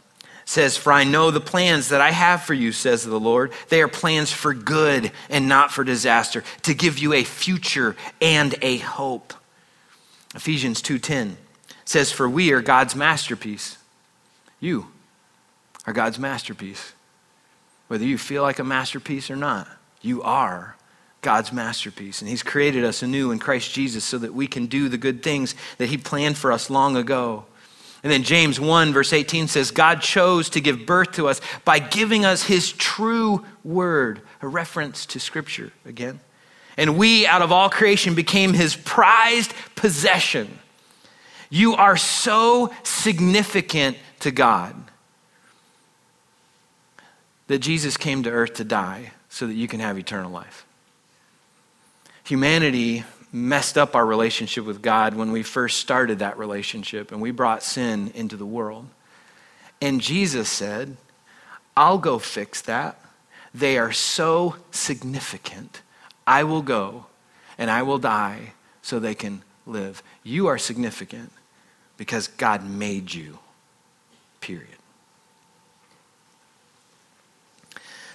says, 0.44 0.76
For 0.76 0.92
I 0.92 1.04
know 1.04 1.30
the 1.30 1.40
plans 1.40 1.90
that 1.90 2.00
I 2.00 2.12
have 2.12 2.42
for 2.42 2.54
you, 2.54 2.72
says 2.72 3.04
the 3.04 3.20
Lord. 3.20 3.52
They 3.68 3.82
are 3.82 3.88
plans 3.88 4.32
for 4.32 4.54
good 4.54 5.12
and 5.28 5.48
not 5.48 5.70
for 5.70 5.84
disaster, 5.84 6.42
to 6.62 6.74
give 6.74 6.98
you 6.98 7.12
a 7.12 7.24
future 7.24 7.96
and 8.20 8.54
a 8.62 8.78
hope. 8.78 9.34
Ephesians 10.34 10.80
2:10 10.82 11.36
says, 11.84 12.12
For 12.12 12.28
we 12.28 12.52
are 12.52 12.60
God's 12.60 12.96
masterpiece. 12.96 13.78
You 14.60 14.88
are 15.86 15.92
God's 15.92 16.18
masterpiece. 16.18 16.92
Whether 17.88 18.04
you 18.04 18.18
feel 18.18 18.42
like 18.42 18.58
a 18.58 18.64
masterpiece 18.64 19.30
or 19.30 19.36
not, 19.36 19.68
you 20.02 20.22
are 20.22 20.76
God's 21.26 21.52
masterpiece. 21.52 22.22
And 22.22 22.30
He's 22.30 22.44
created 22.44 22.84
us 22.84 23.02
anew 23.02 23.32
in 23.32 23.40
Christ 23.40 23.74
Jesus 23.74 24.04
so 24.04 24.16
that 24.18 24.32
we 24.32 24.46
can 24.46 24.66
do 24.66 24.88
the 24.88 24.96
good 24.96 25.24
things 25.24 25.56
that 25.78 25.88
He 25.88 25.98
planned 25.98 26.38
for 26.38 26.52
us 26.52 26.70
long 26.70 26.96
ago. 26.96 27.46
And 28.04 28.12
then 28.12 28.22
James 28.22 28.60
1, 28.60 28.92
verse 28.92 29.12
18 29.12 29.48
says, 29.48 29.72
God 29.72 30.00
chose 30.00 30.48
to 30.50 30.60
give 30.60 30.86
birth 30.86 31.10
to 31.14 31.26
us 31.26 31.40
by 31.64 31.80
giving 31.80 32.24
us 32.24 32.44
his 32.44 32.70
true 32.70 33.44
word, 33.64 34.20
a 34.40 34.46
reference 34.46 35.04
to 35.06 35.18
scripture 35.18 35.72
again. 35.84 36.20
And 36.76 36.96
we, 36.96 37.26
out 37.26 37.42
of 37.42 37.50
all 37.50 37.70
creation, 37.70 38.14
became 38.14 38.52
his 38.52 38.76
prized 38.76 39.52
possession. 39.74 40.60
You 41.50 41.74
are 41.74 41.96
so 41.96 42.72
significant 42.84 43.96
to 44.20 44.30
God 44.30 44.76
that 47.48 47.58
Jesus 47.58 47.96
came 47.96 48.22
to 48.22 48.30
earth 48.30 48.54
to 48.54 48.64
die 48.64 49.10
so 49.28 49.48
that 49.48 49.54
you 49.54 49.66
can 49.66 49.80
have 49.80 49.98
eternal 49.98 50.30
life. 50.30 50.65
Humanity 52.26 53.04
messed 53.30 53.78
up 53.78 53.94
our 53.94 54.04
relationship 54.04 54.64
with 54.64 54.82
God 54.82 55.14
when 55.14 55.30
we 55.30 55.44
first 55.44 55.78
started 55.78 56.18
that 56.18 56.38
relationship 56.38 57.12
and 57.12 57.20
we 57.20 57.30
brought 57.30 57.62
sin 57.62 58.10
into 58.16 58.36
the 58.36 58.46
world. 58.46 58.88
And 59.80 60.00
Jesus 60.00 60.48
said, 60.48 60.96
I'll 61.76 61.98
go 61.98 62.18
fix 62.18 62.62
that. 62.62 62.98
They 63.54 63.78
are 63.78 63.92
so 63.92 64.56
significant. 64.72 65.82
I 66.26 66.42
will 66.42 66.62
go 66.62 67.06
and 67.58 67.70
I 67.70 67.82
will 67.82 67.98
die 67.98 68.54
so 68.82 68.98
they 68.98 69.14
can 69.14 69.42
live. 69.64 70.02
You 70.24 70.48
are 70.48 70.58
significant 70.58 71.30
because 71.96 72.26
God 72.26 72.68
made 72.68 73.14
you, 73.14 73.38
period. 74.40 74.68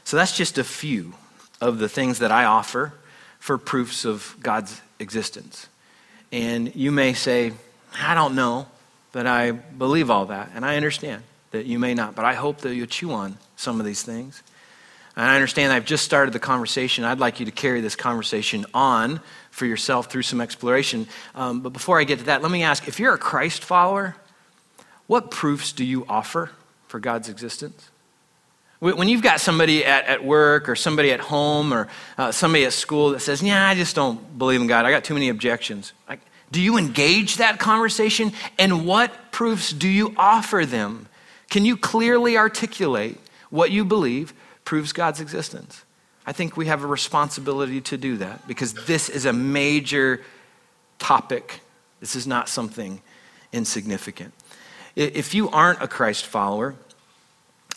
So 0.04 0.17
that's 0.17 0.36
just 0.36 0.58
a 0.58 0.65
few 0.65 1.13
of 1.62 1.80
the 1.80 1.88
things 1.88 2.19
that 2.19 2.32
I 2.32 2.43
offer 2.43 2.93
for 3.41 3.58
proofs 3.58 4.06
of 4.06 4.38
God's 4.39 4.82
existence. 4.99 5.67
And 6.32 6.73
you 6.75 6.91
may 6.91 7.13
say, 7.13 7.54
I 7.99 8.13
don't 8.13 8.36
know 8.36 8.67
that 9.13 9.25
I 9.25 9.49
believe 9.51 10.12
all 10.12 10.27
that. 10.27 10.51
And 10.54 10.63
I 10.63 10.75
understand 10.77 11.23
that 11.49 11.65
you 11.65 11.80
may 11.80 11.95
not, 11.95 12.15
but 12.15 12.23
I 12.23 12.36
hope 12.36 12.60
that 12.60 12.75
you'll 12.75 12.86
chew 12.86 13.12
on 13.12 13.38
some 13.56 13.80
of 13.80 13.86
these 13.86 14.04
things. 14.04 14.43
And 15.15 15.25
I 15.25 15.34
understand 15.34 15.73
I've 15.73 15.86
just 15.86 16.06
started 16.06 16.34
the 16.34 16.39
conversation. 16.39 17.04
I'd 17.04 17.19
like 17.19 17.39
you 17.39 17.47
to 17.47 17.51
carry 17.51 17.82
this 17.82 17.95
conversation 17.95 18.65
on 18.75 19.19
for 19.49 19.65
yourself 19.65 20.10
through 20.10 20.21
some 20.21 20.39
exploration. 20.39 21.08
Um, 21.34 21.62
but 21.62 21.73
before 21.73 21.99
I 21.99 22.04
get 22.04 22.19
to 22.19 22.25
that, 22.25 22.43
let 22.43 22.51
me 22.51 22.62
ask 22.62 22.88
if 22.88 22.99
you're 22.99 23.15
a 23.15 23.17
Christ 23.17 23.63
follower, 23.63 24.15
what 25.08 25.32
proofs 25.32 25.73
do 25.73 25.84
you 25.84 26.06
offer 26.08 26.51
for 26.88 26.99
God's 26.99 27.27
existence? 27.27 27.90
When 28.82 29.08
you've 29.08 29.22
got 29.22 29.39
somebody 29.39 29.86
at, 29.86 30.06
at 30.08 30.26
work 30.26 30.67
or 30.67 30.76
somebody 30.76 31.12
at 31.12 31.20
home 31.20 31.72
or 31.72 31.88
uh, 32.17 32.32
somebody 32.32 32.65
at 32.65 32.74
school 32.74 33.12
that 33.12 33.20
says, 33.20 33.44
Yeah, 33.44 33.67
I 33.67 33.76
just 33.76 33.96
don't 33.96 34.39
believe 34.39 34.60
in 34.60 34.65
God, 34.65 34.86
I 34.86 34.91
got 34.91 35.04
too 35.04 35.13
many 35.13 35.30
objections. 35.30 35.94
Like, 36.10 36.20
do 36.52 36.60
you 36.60 36.78
engage 36.78 37.38
that 37.38 37.60
conversation? 37.60 38.34
And 38.58 38.88
what 38.88 39.32
proofs 39.32 39.72
do 39.72 39.88
you 39.88 40.15
offer 40.17 40.65
them? 40.65 41.08
Can 41.52 41.63
you 41.63 41.78
clearly 41.78 42.38
articulate 42.38 43.20
what 43.52 43.70
you 43.70 43.86
believe 43.86 44.34
proves 44.65 44.94
God's 44.94 45.22
existence? 45.22 45.86
I 46.26 46.32
think 46.32 46.58
we 46.58 46.65
have 46.65 46.84
a 46.84 46.88
responsibility 46.88 47.82
to 47.82 47.98
do 47.98 48.17
that 48.17 48.48
because 48.48 48.74
this 48.74 49.10
is 49.10 49.26
a 49.26 49.34
major 49.34 50.22
topic. 50.98 51.62
This 52.00 52.15
is 52.15 52.26
not 52.26 52.50
something 52.50 53.02
insignificant. 53.54 54.34
If 54.96 55.36
you 55.36 55.50
aren't 55.52 55.84
a 55.84 55.88
Christ 55.88 56.26
follower, 56.26 56.76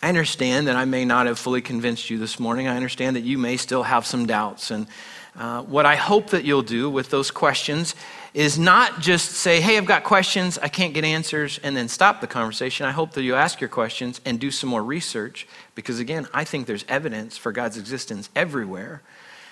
I 0.05 0.09
understand 0.09 0.67
that 0.67 0.77
I 0.77 0.85
may 0.85 1.07
not 1.07 1.25
have 1.25 1.38
fully 1.38 1.62
convinced 1.62 2.11
you 2.11 2.19
this 2.19 2.38
morning. 2.38 2.69
I 2.69 2.77
understand 2.77 3.17
that 3.17 3.23
you 3.23 3.38
may 3.38 3.57
still 3.57 3.85
have 3.85 4.05
some 4.05 4.27
doubts. 4.27 4.71
And 4.71 4.87
uh, 5.35 5.62
what 5.62 5.87
I 5.87 5.97
hope 5.97 6.29
that 6.29 6.45
you'll 6.45 6.61
do 6.61 6.90
with 6.90 7.09
those 7.09 7.31
questions 7.31 7.95
is 8.35 8.59
not 8.59 9.01
just 9.01 9.31
say, 9.31 9.62
hey, 9.62 9.79
I've 9.79 9.87
got 9.87 10.05
questions, 10.05 10.59
I 10.59 10.69
can't 10.69 10.93
get 10.93 11.05
answers, 11.05 11.59
and 11.64 11.75
then 11.75 11.88
stop 11.88 12.21
the 12.21 12.27
conversation. 12.27 12.85
I 12.85 12.90
hope 12.90 13.12
that 13.12 13.23
you 13.23 13.35
ask 13.35 13.62
your 13.62 13.71
questions 13.71 14.21
and 14.27 14.38
do 14.38 14.51
some 14.51 14.69
more 14.69 14.83
research 14.83 15.49
because, 15.75 16.01
again, 16.01 16.29
I 16.35 16.45
think 16.45 16.67
there's 16.67 16.85
evidence 16.87 17.38
for 17.38 17.51
God's 17.51 17.79
existence 17.79 18.29
everywhere. 18.37 19.01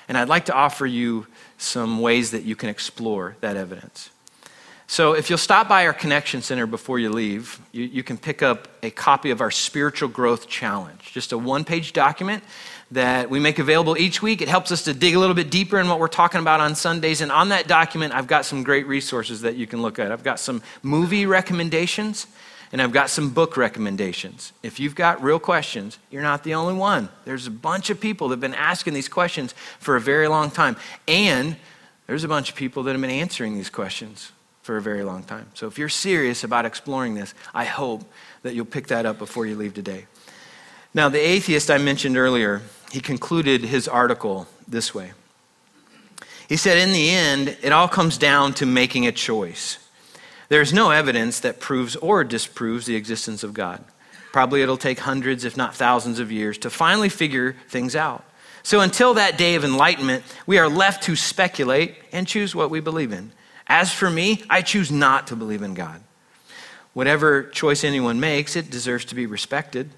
And 0.06 0.18
I'd 0.18 0.28
like 0.28 0.44
to 0.46 0.54
offer 0.54 0.84
you 0.84 1.28
some 1.56 2.02
ways 2.02 2.30
that 2.32 2.42
you 2.42 2.56
can 2.56 2.68
explore 2.68 3.36
that 3.40 3.56
evidence. 3.56 4.10
So, 4.86 5.14
if 5.14 5.30
you'll 5.30 5.38
stop 5.38 5.68
by 5.68 5.86
our 5.86 5.92
Connection 5.92 6.42
Center 6.42 6.66
before 6.66 6.98
you 6.98 7.10
leave, 7.10 7.60
you, 7.72 7.84
you 7.84 8.02
can 8.02 8.18
pick 8.18 8.42
up 8.42 8.68
a 8.82 8.90
copy 8.90 9.30
of 9.30 9.40
our 9.40 9.50
Spiritual 9.50 10.08
Growth 10.08 10.48
Challenge, 10.48 11.00
just 11.12 11.32
a 11.32 11.38
one 11.38 11.64
page 11.64 11.92
document 11.92 12.42
that 12.92 13.30
we 13.30 13.40
make 13.40 13.58
available 13.58 13.96
each 13.96 14.22
week. 14.22 14.42
It 14.42 14.48
helps 14.48 14.70
us 14.70 14.84
to 14.84 14.94
dig 14.94 15.14
a 15.14 15.18
little 15.18 15.34
bit 15.34 15.50
deeper 15.50 15.78
in 15.78 15.88
what 15.88 15.98
we're 15.98 16.08
talking 16.08 16.40
about 16.40 16.60
on 16.60 16.74
Sundays. 16.74 17.20
And 17.20 17.32
on 17.32 17.48
that 17.48 17.66
document, 17.66 18.12
I've 18.12 18.26
got 18.26 18.44
some 18.44 18.62
great 18.62 18.86
resources 18.86 19.40
that 19.42 19.56
you 19.56 19.66
can 19.66 19.80
look 19.82 19.98
at. 19.98 20.12
I've 20.12 20.22
got 20.22 20.38
some 20.38 20.62
movie 20.82 21.24
recommendations 21.24 22.26
and 22.70 22.80
I've 22.80 22.92
got 22.92 23.10
some 23.10 23.30
book 23.30 23.56
recommendations. 23.56 24.52
If 24.62 24.78
you've 24.78 24.94
got 24.94 25.22
real 25.22 25.38
questions, 25.38 25.98
you're 26.10 26.22
not 26.22 26.44
the 26.44 26.54
only 26.54 26.74
one. 26.74 27.08
There's 27.24 27.46
a 27.46 27.50
bunch 27.50 27.90
of 27.90 28.00
people 28.00 28.28
that 28.28 28.34
have 28.34 28.40
been 28.40 28.54
asking 28.54 28.94
these 28.94 29.08
questions 29.08 29.54
for 29.78 29.96
a 29.96 30.00
very 30.00 30.28
long 30.28 30.50
time. 30.50 30.76
And 31.08 31.56
there's 32.06 32.24
a 32.24 32.28
bunch 32.28 32.50
of 32.50 32.56
people 32.56 32.82
that 32.84 32.92
have 32.92 33.00
been 33.00 33.10
answering 33.10 33.54
these 33.54 33.70
questions 33.70 34.32
for 34.62 34.76
a 34.76 34.82
very 34.82 35.02
long 35.02 35.24
time. 35.24 35.46
So 35.54 35.66
if 35.66 35.78
you're 35.78 35.88
serious 35.88 36.44
about 36.44 36.64
exploring 36.64 37.14
this, 37.14 37.34
I 37.52 37.64
hope 37.64 38.04
that 38.42 38.54
you'll 38.54 38.64
pick 38.64 38.86
that 38.88 39.06
up 39.06 39.18
before 39.18 39.44
you 39.44 39.56
leave 39.56 39.74
today. 39.74 40.06
Now, 40.94 41.08
the 41.08 41.20
atheist 41.20 41.70
I 41.70 41.78
mentioned 41.78 42.16
earlier, 42.16 42.62
he 42.90 43.00
concluded 43.00 43.62
his 43.62 43.88
article 43.88 44.46
this 44.68 44.94
way. 44.94 45.12
He 46.48 46.56
said, 46.56 46.76
In 46.76 46.92
the 46.92 47.10
end, 47.10 47.56
it 47.62 47.72
all 47.72 47.88
comes 47.88 48.18
down 48.18 48.52
to 48.54 48.66
making 48.66 49.06
a 49.06 49.12
choice. 49.12 49.78
There's 50.48 50.72
no 50.72 50.90
evidence 50.90 51.40
that 51.40 51.60
proves 51.60 51.96
or 51.96 52.24
disproves 52.24 52.84
the 52.84 52.94
existence 52.94 53.42
of 53.42 53.54
God. 53.54 53.82
Probably 54.32 54.62
it'll 54.62 54.76
take 54.76 55.00
hundreds, 55.00 55.44
if 55.44 55.56
not 55.56 55.74
thousands, 55.74 56.18
of 56.18 56.30
years 56.30 56.58
to 56.58 56.70
finally 56.70 57.08
figure 57.08 57.56
things 57.68 57.96
out. 57.96 58.24
So 58.62 58.80
until 58.80 59.14
that 59.14 59.38
day 59.38 59.54
of 59.54 59.64
enlightenment, 59.64 60.24
we 60.46 60.58
are 60.58 60.68
left 60.68 61.04
to 61.04 61.16
speculate 61.16 61.96
and 62.12 62.28
choose 62.28 62.54
what 62.54 62.70
we 62.70 62.80
believe 62.80 63.12
in. 63.12 63.32
As 63.72 63.90
for 63.90 64.10
me, 64.10 64.42
I 64.50 64.60
choose 64.60 64.92
not 64.92 65.28
to 65.28 65.34
believe 65.34 65.62
in 65.62 65.72
God. 65.72 66.02
Whatever 66.92 67.44
choice 67.44 67.84
anyone 67.84 68.20
makes, 68.20 68.54
it 68.54 68.70
deserves 68.70 69.06
to 69.06 69.14
be 69.14 69.24
respected. 69.24 69.88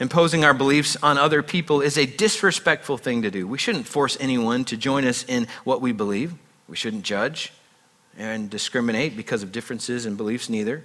Imposing 0.00 0.44
our 0.44 0.52
beliefs 0.52 0.96
on 1.04 1.18
other 1.18 1.40
people 1.40 1.82
is 1.82 1.96
a 1.96 2.04
disrespectful 2.04 2.98
thing 2.98 3.22
to 3.22 3.30
do. 3.30 3.46
We 3.46 3.58
shouldn't 3.58 3.86
force 3.86 4.16
anyone 4.18 4.64
to 4.64 4.76
join 4.76 5.04
us 5.04 5.24
in 5.28 5.46
what 5.62 5.80
we 5.80 5.92
believe. 5.92 6.34
We 6.66 6.74
shouldn't 6.74 7.04
judge 7.04 7.52
and 8.18 8.50
discriminate 8.50 9.16
because 9.16 9.44
of 9.44 9.52
differences 9.52 10.04
in 10.04 10.16
beliefs, 10.16 10.48
neither. 10.48 10.84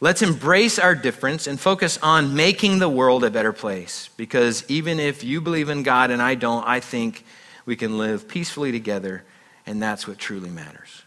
Let's 0.00 0.22
embrace 0.22 0.78
our 0.78 0.94
difference 0.94 1.46
and 1.46 1.60
focus 1.60 1.98
on 2.02 2.34
making 2.34 2.78
the 2.78 2.88
world 2.88 3.22
a 3.22 3.30
better 3.30 3.52
place. 3.52 4.08
Because 4.16 4.64
even 4.68 4.98
if 4.98 5.22
you 5.22 5.42
believe 5.42 5.68
in 5.68 5.82
God 5.82 6.10
and 6.10 6.22
I 6.22 6.36
don't, 6.36 6.66
I 6.66 6.80
think 6.80 7.22
we 7.66 7.76
can 7.76 7.98
live 7.98 8.28
peacefully 8.28 8.72
together, 8.72 9.24
and 9.66 9.82
that's 9.82 10.08
what 10.08 10.16
truly 10.16 10.48
matters. 10.48 11.02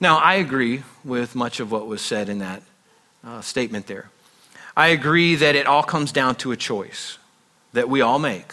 Now, 0.00 0.16
I 0.16 0.34
agree 0.34 0.82
with 1.04 1.34
much 1.34 1.60
of 1.60 1.70
what 1.70 1.86
was 1.86 2.00
said 2.00 2.30
in 2.30 2.38
that 2.38 2.62
uh, 3.22 3.42
statement 3.42 3.86
there. 3.86 4.08
I 4.74 4.88
agree 4.88 5.34
that 5.34 5.54
it 5.54 5.66
all 5.66 5.82
comes 5.82 6.10
down 6.10 6.36
to 6.36 6.52
a 6.52 6.56
choice 6.56 7.18
that 7.74 7.88
we 7.88 8.00
all 8.00 8.18
make. 8.18 8.52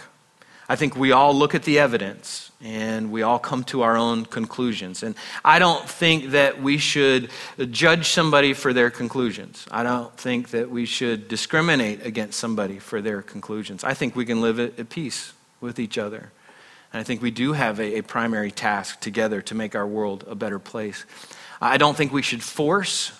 I 0.67 0.75
think 0.75 0.97
we 0.97 1.13
all 1.13 1.33
look 1.33 1.55
at 1.55 1.63
the 1.63 1.79
evidence 1.79 2.51
and 2.61 3.11
we 3.11 3.21
all 3.21 3.39
come 3.39 3.63
to 3.65 3.83
our 3.83 3.95
own 3.95 4.25
conclusions. 4.25 5.03
And 5.03 5.15
I 5.45 5.59
don't 5.59 5.87
think 5.87 6.31
that 6.31 6.61
we 6.61 6.77
should 6.77 7.29
judge 7.71 8.09
somebody 8.09 8.53
for 8.53 8.73
their 8.73 8.89
conclusions. 8.89 9.65
I 9.71 9.83
don't 9.83 10.13
think 10.17 10.49
that 10.49 10.69
we 10.69 10.85
should 10.85 11.29
discriminate 11.29 12.05
against 12.05 12.37
somebody 12.37 12.79
for 12.79 13.01
their 13.01 13.21
conclusions. 13.21 13.85
I 13.85 13.93
think 13.93 14.15
we 14.15 14.25
can 14.25 14.41
live 14.41 14.59
at 14.59 14.89
peace 14.89 15.31
with 15.61 15.79
each 15.79 15.97
other. 15.97 16.31
And 16.91 16.99
I 16.99 17.03
think 17.03 17.21
we 17.21 17.31
do 17.31 17.53
have 17.53 17.79
a, 17.79 17.99
a 17.99 18.03
primary 18.03 18.51
task 18.51 18.99
together 18.99 19.41
to 19.43 19.55
make 19.55 19.75
our 19.75 19.87
world 19.87 20.25
a 20.27 20.35
better 20.35 20.59
place. 20.59 21.05
I 21.61 21.77
don't 21.77 21.97
think 21.97 22.11
we 22.11 22.21
should 22.21 22.43
force 22.43 23.11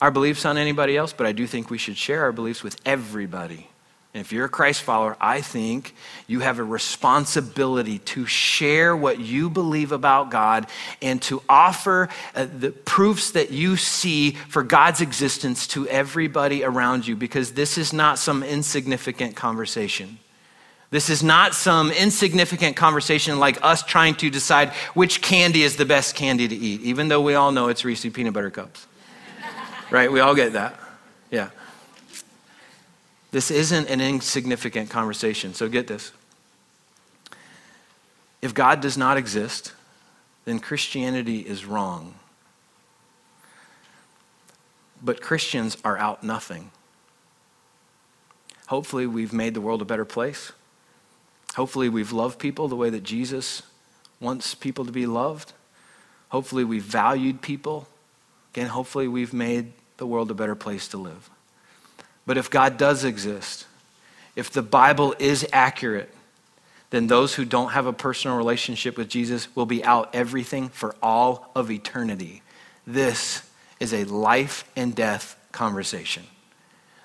our 0.00 0.10
beliefs 0.10 0.44
on 0.44 0.58
anybody 0.58 0.96
else, 0.96 1.12
but 1.12 1.26
I 1.26 1.32
do 1.32 1.46
think 1.46 1.70
we 1.70 1.78
should 1.78 1.96
share 1.96 2.22
our 2.22 2.32
beliefs 2.32 2.62
with 2.62 2.80
everybody. 2.84 3.68
And 4.14 4.20
if 4.20 4.32
you're 4.32 4.44
a 4.44 4.48
Christ 4.50 4.82
follower, 4.82 5.16
I 5.20 5.40
think 5.40 5.92
you 6.28 6.38
have 6.38 6.60
a 6.60 6.64
responsibility 6.64 7.98
to 7.98 8.26
share 8.26 8.96
what 8.96 9.18
you 9.18 9.50
believe 9.50 9.90
about 9.90 10.30
God 10.30 10.68
and 11.02 11.20
to 11.22 11.42
offer 11.48 12.08
uh, 12.32 12.46
the 12.46 12.70
proofs 12.70 13.32
that 13.32 13.50
you 13.50 13.76
see 13.76 14.32
for 14.32 14.62
God's 14.62 15.00
existence 15.00 15.66
to 15.68 15.88
everybody 15.88 16.62
around 16.62 17.08
you 17.08 17.16
because 17.16 17.52
this 17.52 17.76
is 17.76 17.92
not 17.92 18.20
some 18.20 18.44
insignificant 18.44 19.34
conversation. 19.34 20.18
This 20.94 21.10
is 21.10 21.24
not 21.24 21.56
some 21.56 21.90
insignificant 21.90 22.76
conversation 22.76 23.40
like 23.40 23.58
us 23.64 23.82
trying 23.82 24.14
to 24.14 24.30
decide 24.30 24.70
which 24.94 25.20
candy 25.20 25.64
is 25.64 25.74
the 25.74 25.84
best 25.84 26.14
candy 26.14 26.46
to 26.46 26.54
eat, 26.54 26.82
even 26.82 27.08
though 27.08 27.20
we 27.20 27.34
all 27.34 27.50
know 27.50 27.66
it's 27.66 27.84
Reese's 27.84 28.12
peanut 28.12 28.32
butter 28.32 28.48
cups. 28.48 28.86
right? 29.90 30.12
We 30.12 30.20
all 30.20 30.36
get 30.36 30.52
that. 30.52 30.78
Yeah. 31.32 31.50
This 33.32 33.50
isn't 33.50 33.90
an 33.90 34.00
insignificant 34.00 34.88
conversation. 34.88 35.52
So 35.52 35.68
get 35.68 35.88
this. 35.88 36.12
If 38.40 38.54
God 38.54 38.80
does 38.80 38.96
not 38.96 39.16
exist, 39.16 39.72
then 40.44 40.60
Christianity 40.60 41.40
is 41.40 41.64
wrong. 41.64 42.14
But 45.02 45.20
Christians 45.20 45.76
are 45.84 45.98
out 45.98 46.22
nothing. 46.22 46.70
Hopefully, 48.68 49.08
we've 49.08 49.32
made 49.32 49.54
the 49.54 49.60
world 49.60 49.82
a 49.82 49.84
better 49.84 50.04
place. 50.04 50.52
Hopefully, 51.54 51.88
we've 51.88 52.12
loved 52.12 52.38
people 52.38 52.68
the 52.68 52.76
way 52.76 52.90
that 52.90 53.04
Jesus 53.04 53.62
wants 54.20 54.54
people 54.54 54.84
to 54.84 54.92
be 54.92 55.06
loved. 55.06 55.52
Hopefully, 56.30 56.64
we've 56.64 56.82
valued 56.82 57.42
people. 57.42 57.86
Again, 58.52 58.66
hopefully, 58.66 59.08
we've 59.08 59.32
made 59.32 59.72
the 59.96 60.06
world 60.06 60.30
a 60.30 60.34
better 60.34 60.56
place 60.56 60.88
to 60.88 60.98
live. 60.98 61.30
But 62.26 62.38
if 62.38 62.50
God 62.50 62.76
does 62.76 63.04
exist, 63.04 63.66
if 64.34 64.50
the 64.50 64.62
Bible 64.62 65.14
is 65.18 65.46
accurate, 65.52 66.12
then 66.90 67.06
those 67.06 67.34
who 67.34 67.44
don't 67.44 67.70
have 67.70 67.86
a 67.86 67.92
personal 67.92 68.36
relationship 68.36 68.96
with 68.96 69.08
Jesus 69.08 69.54
will 69.56 69.66
be 69.66 69.84
out 69.84 70.14
everything 70.14 70.68
for 70.68 70.94
all 71.02 71.50
of 71.54 71.70
eternity. 71.70 72.42
This 72.86 73.48
is 73.80 73.92
a 73.92 74.04
life 74.04 74.64
and 74.76 74.94
death 74.94 75.36
conversation. 75.52 76.24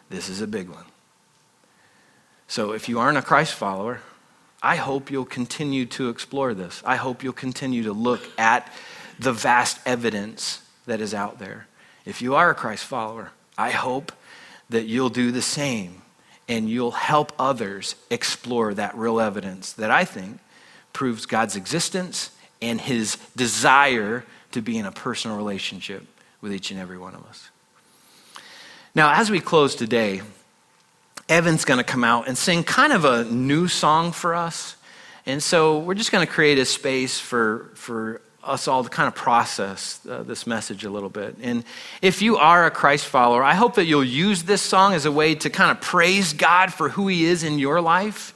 This 0.09 0.29
is 0.29 0.41
a 0.41 0.47
big 0.47 0.69
one. 0.69 0.85
So 2.47 2.71
if 2.71 2.89
you 2.89 2.99
aren't 2.99 3.17
a 3.17 3.21
Christ 3.21 3.53
follower, 3.53 4.01
I 4.61 4.75
hope 4.75 5.09
you'll 5.09 5.25
continue 5.25 5.85
to 5.87 6.09
explore 6.09 6.53
this. 6.53 6.81
I 6.85 6.97
hope 6.97 7.23
you'll 7.23 7.33
continue 7.33 7.83
to 7.83 7.93
look 7.93 8.21
at 8.37 8.71
the 9.17 9.31
vast 9.31 9.79
evidence 9.85 10.61
that 10.85 11.01
is 11.01 11.13
out 11.13 11.39
there. 11.39 11.67
If 12.05 12.21
you 12.21 12.35
are 12.35 12.49
a 12.49 12.55
Christ 12.55 12.85
follower, 12.85 13.31
I 13.57 13.71
hope 13.71 14.11
that 14.69 14.85
you'll 14.85 15.09
do 15.09 15.31
the 15.31 15.41
same 15.41 16.01
and 16.47 16.69
you'll 16.69 16.91
help 16.91 17.31
others 17.37 17.95
explore 18.09 18.73
that 18.73 18.97
real 18.97 19.19
evidence 19.19 19.73
that 19.73 19.91
I 19.91 20.03
think 20.03 20.39
proves 20.93 21.25
God's 21.25 21.55
existence 21.55 22.31
and 22.61 22.81
his 22.81 23.17
desire 23.35 24.25
to 24.51 24.61
be 24.61 24.77
in 24.77 24.85
a 24.85 24.91
personal 24.91 25.37
relationship 25.37 26.05
with 26.41 26.53
each 26.53 26.71
and 26.71 26.79
every 26.79 26.97
one 26.97 27.13
of 27.15 27.23
us. 27.25 27.49
Now, 28.95 29.13
as 29.13 29.29
we 29.29 29.39
close 29.39 29.75
today, 29.75 30.21
Evan's 31.29 31.63
going 31.63 31.77
to 31.77 31.83
come 31.83 32.03
out 32.03 32.27
and 32.27 32.35
sing 32.35 32.63
kind 32.63 32.91
of 32.91 33.05
a 33.05 33.23
new 33.23 33.67
song 33.67 34.11
for 34.11 34.33
us. 34.33 34.75
And 35.27 35.43
so 35.43 35.77
we're 35.77 35.93
just 35.93 36.11
going 36.11 36.25
to 36.25 36.31
create 36.31 36.57
a 36.57 36.65
space 36.65 37.19
for, 37.19 37.69
for 37.75 38.21
us 38.43 38.67
all 38.67 38.83
to 38.83 38.89
kind 38.89 39.07
of 39.07 39.13
process 39.13 39.99
uh, 40.09 40.23
this 40.23 40.47
message 40.47 40.85
a 40.85 40.89
little 40.89 41.09
bit. 41.09 41.35
And 41.41 41.63
if 42.01 42.23
you 42.23 42.37
are 42.37 42.65
a 42.65 42.71
Christ 42.71 43.05
follower, 43.05 43.43
I 43.43 43.53
hope 43.53 43.75
that 43.75 43.85
you'll 43.85 44.03
use 44.03 44.43
this 44.43 44.61
song 44.61 44.93
as 44.93 45.05
a 45.05 45.11
way 45.11 45.35
to 45.35 45.51
kind 45.51 45.69
of 45.69 45.79
praise 45.81 46.33
God 46.33 46.73
for 46.73 46.89
who 46.89 47.07
He 47.07 47.25
is 47.25 47.43
in 47.43 47.59
your 47.59 47.79
life. 47.79 48.33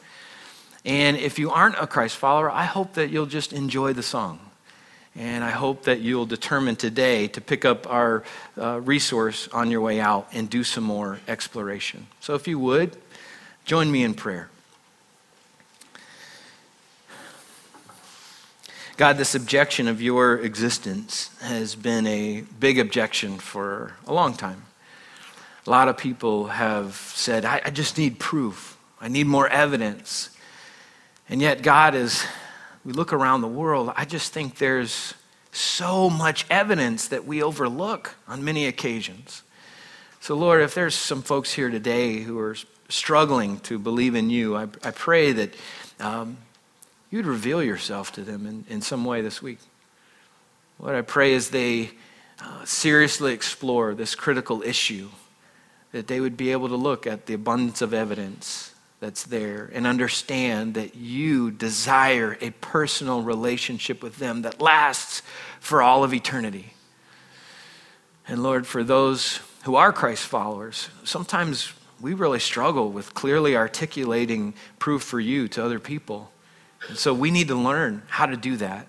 And 0.85 1.17
if 1.17 1.39
you 1.39 1.49
aren't 1.49 1.75
a 1.79 1.87
Christ 1.87 2.17
follower, 2.17 2.51
I 2.51 2.65
hope 2.65 2.93
that 2.93 3.09
you'll 3.09 3.25
just 3.25 3.53
enjoy 3.53 3.93
the 3.93 4.03
song. 4.03 4.39
And 5.15 5.43
I 5.43 5.51
hope 5.51 5.83
that 5.83 6.01
you'll 6.01 6.25
determine 6.25 6.75
today 6.75 7.27
to 7.27 7.41
pick 7.41 7.65
up 7.65 7.87
our 7.87 8.23
uh, 8.57 8.81
resource 8.81 9.47
on 9.49 9.69
your 9.69 9.81
way 9.81 9.99
out 9.99 10.27
and 10.33 10.49
do 10.49 10.63
some 10.63 10.83
more 10.83 11.19
exploration. 11.27 12.07
So 12.19 12.33
if 12.33 12.47
you 12.47 12.57
would, 12.57 12.97
join 13.63 13.91
me 13.91 14.03
in 14.03 14.15
prayer. 14.15 14.49
God, 18.97 19.17
this 19.17 19.35
objection 19.35 19.87
of 19.87 20.01
your 20.01 20.37
existence 20.37 21.29
has 21.41 21.75
been 21.75 22.05
a 22.07 22.41
big 22.59 22.79
objection 22.79 23.37
for 23.37 23.93
a 24.07 24.13
long 24.13 24.33
time. 24.35 24.63
A 25.65 25.69
lot 25.69 25.87
of 25.87 25.97
people 25.97 26.47
have 26.47 26.95
said, 26.95 27.45
I, 27.45 27.61
I 27.65 27.69
just 27.69 27.97
need 27.97 28.19
proof. 28.19 28.77
I 28.99 29.07
need 29.07 29.27
more 29.27 29.47
evidence. 29.47 30.29
And 31.29 31.41
yet, 31.41 31.61
God 31.61 31.95
is 31.95 32.23
we 32.85 32.91
look 32.91 33.13
around 33.13 33.41
the 33.41 33.47
world, 33.47 33.93
I 33.95 34.05
just 34.05 34.33
think 34.33 34.57
there's 34.57 35.13
so 35.51 36.09
much 36.09 36.45
evidence 36.49 37.07
that 37.07 37.25
we 37.25 37.41
overlook 37.41 38.15
on 38.27 38.43
many 38.43 38.65
occasions. 38.65 39.43
So, 40.19 40.35
Lord, 40.35 40.61
if 40.61 40.73
there's 40.73 40.95
some 40.95 41.21
folks 41.21 41.53
here 41.53 41.69
today 41.69 42.19
who 42.19 42.39
are 42.39 42.55
struggling 42.89 43.59
to 43.61 43.77
believe 43.77 44.15
in 44.15 44.29
you, 44.29 44.55
I, 44.55 44.63
I 44.83 44.91
pray 44.91 45.31
that 45.33 45.55
um, 45.99 46.37
you'd 47.09 47.25
reveal 47.25 47.63
yourself 47.63 48.11
to 48.13 48.21
them 48.21 48.45
in, 48.45 48.65
in 48.67 48.81
some 48.81 49.05
way 49.05 49.21
this 49.21 49.41
week. 49.41 49.59
What 50.77 50.95
I 50.95 51.01
pray 51.01 51.33
is 51.33 51.49
they 51.49 51.91
uh, 52.41 52.65
seriously 52.65 53.33
explore 53.33 53.93
this 53.93 54.15
critical 54.15 54.61
issue, 54.63 55.09
that 55.91 56.07
they 56.07 56.19
would 56.19 56.35
be 56.35 56.51
able 56.51 56.67
to 56.69 56.75
look 56.75 57.05
at 57.05 57.27
the 57.27 57.33
abundance 57.33 57.81
of 57.81 57.93
evidence 57.93 58.72
that's 59.03 59.23
there 59.23 59.69
and 59.73 59.85
understand 59.85 60.75
that 60.75 60.95
you 60.95 61.51
desire 61.51 62.37
a 62.39 62.51
personal 62.51 63.21
relationship 63.21 64.01
with 64.01 64.15
them 64.15 64.43
that 64.43 64.61
lasts 64.61 65.21
for 65.59 65.81
all 65.81 66.05
of 66.05 66.13
eternity. 66.13 66.73
And 68.25 68.41
Lord, 68.41 68.65
for 68.65 68.81
those 68.81 69.41
who 69.65 69.75
are 69.75 69.91
Christ 69.91 70.25
followers, 70.25 70.87
sometimes 71.03 71.73
we 71.99 72.13
really 72.13 72.39
struggle 72.39 72.91
with 72.91 73.13
clearly 73.13 73.57
articulating 73.57 74.53
proof 74.79 75.03
for 75.03 75.19
you 75.19 75.49
to 75.49 75.63
other 75.63 75.79
people. 75.79 76.31
And 76.87 76.97
so 76.97 77.13
we 77.13 77.29
need 77.29 77.49
to 77.49 77.55
learn 77.55 78.03
how 78.07 78.25
to 78.25 78.37
do 78.37 78.55
that. 78.57 78.87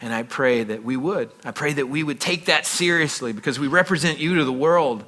And 0.00 0.14
I 0.14 0.22
pray 0.22 0.64
that 0.64 0.82
we 0.82 0.96
would. 0.96 1.30
I 1.44 1.50
pray 1.50 1.74
that 1.74 1.90
we 1.90 2.02
would 2.02 2.18
take 2.18 2.46
that 2.46 2.64
seriously 2.64 3.34
because 3.34 3.58
we 3.58 3.66
represent 3.66 4.18
you 4.20 4.36
to 4.36 4.44
the 4.46 4.52
world. 4.52 5.04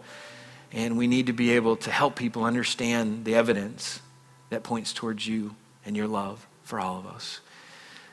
And 0.72 0.98
we 0.98 1.06
need 1.06 1.28
to 1.28 1.32
be 1.32 1.52
able 1.52 1.76
to 1.76 1.90
help 1.90 2.16
people 2.16 2.44
understand 2.44 3.24
the 3.24 3.34
evidence 3.34 4.00
that 4.52 4.62
points 4.62 4.92
towards 4.92 5.26
you 5.26 5.54
and 5.86 5.96
your 5.96 6.06
love 6.06 6.46
for 6.62 6.78
all 6.78 6.98
of 6.98 7.06
us. 7.06 7.40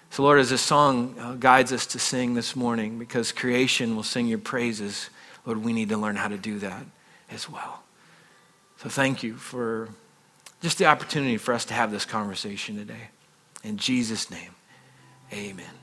So, 0.09 0.23
Lord, 0.23 0.39
as 0.39 0.49
this 0.49 0.61
song 0.61 1.15
uh, 1.19 1.33
guides 1.33 1.73
us 1.73 1.85
to 1.87 1.99
sing 1.99 2.33
this 2.33 2.55
morning, 2.55 2.97
because 2.97 3.33
creation 3.33 3.93
will 3.95 4.03
sing 4.03 4.27
your 4.27 4.39
praises, 4.39 5.09
Lord, 5.45 5.63
we 5.63 5.73
need 5.73 5.89
to 5.89 5.97
learn 5.97 6.15
how 6.15 6.29
to 6.29 6.37
do 6.37 6.57
that 6.59 6.83
as 7.29 7.49
well. 7.49 7.83
So, 8.77 8.87
thank 8.87 9.21
you 9.21 9.35
for 9.35 9.89
just 10.61 10.77
the 10.77 10.85
opportunity 10.85 11.35
for 11.35 11.53
us 11.53 11.65
to 11.65 11.73
have 11.73 11.91
this 11.91 12.05
conversation 12.05 12.77
today. 12.77 13.09
In 13.61 13.75
Jesus' 13.75 14.31
name, 14.31 14.55
amen. 15.33 15.78